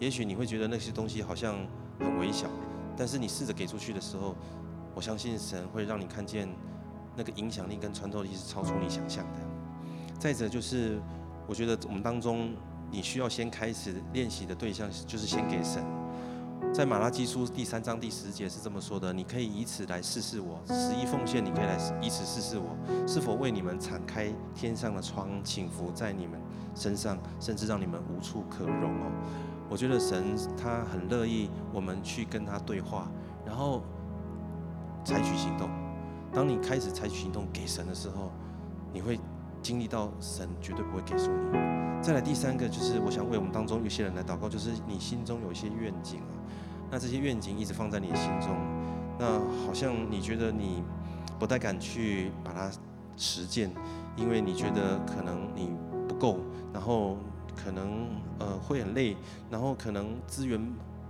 [0.01, 1.55] 也许你会觉得那些东西好像
[2.01, 2.49] 很微小，
[2.97, 4.35] 但是你试着给出去的时候，
[4.95, 6.49] 我相信神会让你看见
[7.15, 9.41] 那个影响力跟穿透力是超出你想象的。
[10.19, 10.99] 再者就是，
[11.47, 12.55] 我觉得我们当中
[12.91, 15.85] 你需要先开始练习的对象就是先给神。
[16.77, 22.77] 在马拉基书第三章第十节是这么说的：“你可以以此来试试我，十一奉献，你可以来以此试试我，
[23.09, 26.39] 是否为你们敞开天上的窗，倾福在你们
[26.75, 29.11] 身上，甚至让你们无处可容哦。”
[29.71, 33.11] 我觉得神他很乐意我们去跟他对话，
[33.47, 33.83] 然后
[35.03, 35.71] 采取行动。
[36.31, 38.31] 当你开始采取行动给神的时候，
[38.93, 39.19] 你会
[39.63, 41.59] 经历到神绝对不会给输你。
[42.03, 46.37] 再来第三个就是，我想为我们当中有些人来祷告，就是你心中有一些愿景啊。
[46.91, 48.57] 那这些愿景一直放在你的心中，
[49.19, 50.83] 那好像你觉得你
[51.39, 52.71] 不太敢去把它
[53.17, 53.71] 实践，
[54.17, 55.75] 因为你觉得可能你
[56.09, 56.39] 不够，
[56.73, 57.17] 然后
[57.57, 58.09] 可能
[58.39, 59.17] 呃会很累，
[59.51, 60.61] 然后可能资源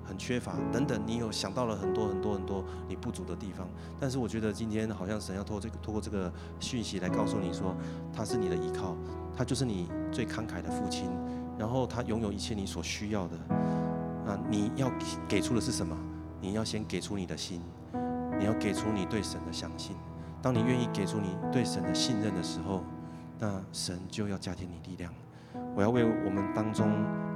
[0.04, 3.68] 很缺乏等等，你有想到了很多很多很多你不足的地方。
[4.00, 7.74] 但是我觉得今天好像神要透过这个透过这个讯息来告诉你说，
[8.12, 8.96] 他是你的依靠，
[9.36, 11.10] 他就是你最慷慨的父亲，
[11.58, 13.36] 然后他拥有一切你所需要的。
[14.26, 14.90] 那你要
[15.28, 15.96] 给出的是什么？
[16.40, 17.62] 你要先给出你的心，
[18.38, 19.96] 你要给出你对神的相信。
[20.42, 22.84] 当你愿意给出你对神的信任的时候，
[23.38, 25.12] 那神就要加添你力量。
[25.74, 26.90] 我要为我们当中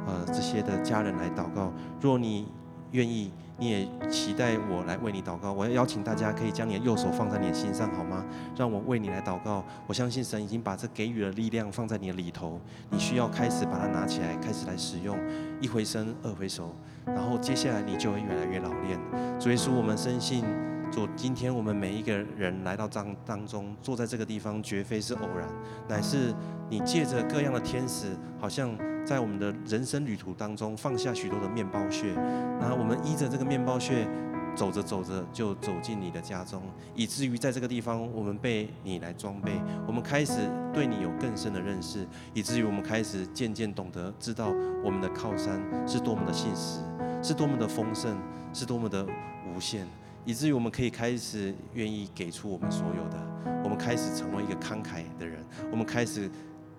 [0.06, 1.72] 呃这些的家人来祷告。
[2.00, 2.52] 若你
[2.92, 5.52] 愿意，你也期待我来为你祷告。
[5.52, 8.24] 我要邀请大家可以将你的右手放在你的心上，好吗？
[8.56, 9.64] 让我为你来祷告。
[9.86, 12.60] 我相信神已经把这给予的力量放在你的里头，
[12.90, 15.16] 你需要开始把它拿起来，开始来使用。
[15.60, 16.74] 一回生，二回熟，
[17.06, 18.98] 然后接下来你就会越来越老练。
[19.40, 20.44] 所以说，我们深信。
[20.90, 25.48] 主，今天我们每一个人来到当当中，坐在这个地方，绝非是偶然，
[25.88, 26.34] 乃是
[26.68, 28.08] 你借着各样的天使，
[28.40, 32.12] 好像在我们的人生旅途当中放下许多的面包屑，
[32.60, 34.06] 然后我们依着这个面包屑，
[34.54, 36.62] 走着走着就走进你的家中，
[36.94, 39.52] 以至于在这个地方，我们被你来装备，
[39.86, 44.52] 我们开始对你有更深的认识，以至于我们开始渐渐懂得知道
[44.84, 46.80] 我们的靠山是多么的信实，
[47.22, 48.16] 是多么的丰盛，
[48.52, 49.06] 是多么的
[49.54, 49.86] 无限。
[50.26, 55.42] 以至于我们可以开始愿意给出我们所有的，我们开始成为一个慷慨的人，
[55.72, 56.30] 我们开始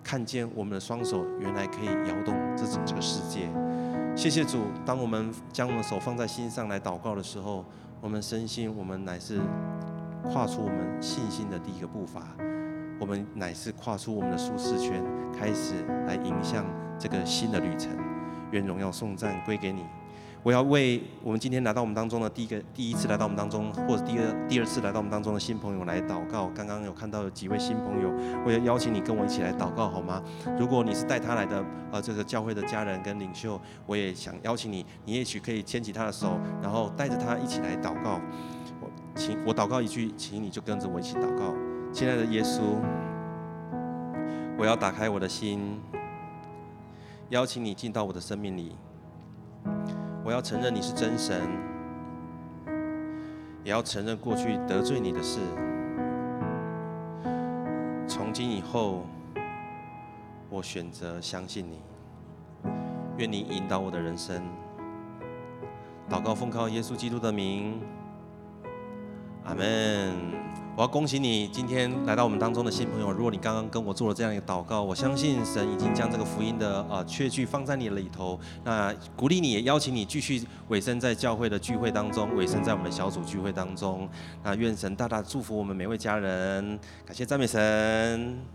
[0.02, 3.48] 看见我们的双手原来可以摇动这种这个世界。
[4.14, 7.64] 谢谢主，当我们将我们手放在心上来祷告的时候，
[8.00, 9.40] 我们深信我们乃是
[10.24, 12.22] 跨出我们信心的第一个步伐，
[13.00, 16.64] 我们乃是跨出我们的舒适圈，开始来迎向
[16.98, 17.90] 这个新的旅程。
[18.50, 19.84] 愿荣耀颂赞归给你。
[20.44, 26.48] 我要为我们今天来到我们当中的第一个、第一次来到我们当中，或者第二、第二次来到我们当中的新朋友来祷告。
[26.48, 28.12] 刚刚有看到有几位新朋友，
[28.44, 30.20] 我也邀请你跟我一起来祷告，好吗？
[30.58, 38.20] 如果你是带他来的，呃，这个教会的家人跟领袖，我也想邀请你，你也许可以牵起他的手，然后带着他一起来祷告。
[38.80, 41.54] 我请我祷告一句，请你就跟着我一起祷告。
[41.92, 42.62] 亲爱的耶稣，
[44.58, 45.80] 我要打开我的心，
[47.28, 48.74] 邀请你进到我的生命里。
[50.24, 51.40] 我要承认你是真神，
[53.64, 55.40] 也要承认过去得罪你的事。
[58.06, 59.04] 从今以后，
[60.48, 61.80] 我选择相信你。
[63.18, 64.42] 愿你引导我的人生。
[66.08, 67.80] 祷告奉靠耶稣基督的名，
[69.44, 70.12] 阿门。
[70.74, 73.12] 我要恭喜你，今天来到我们当中的新朋友。
[73.12, 78.40] 如果你刚刚跟我做了这样一个祷告，我相信神已经将这个福音的呃确据放在你里头。
[78.64, 84.08] 那鼓励你，也邀请你继续委身在教会的聚会当中，委身在我们的小组聚会当中。
[84.42, 86.78] 那愿神大大祝福我们每位家人。
[87.04, 88.52] 感谢赞美神。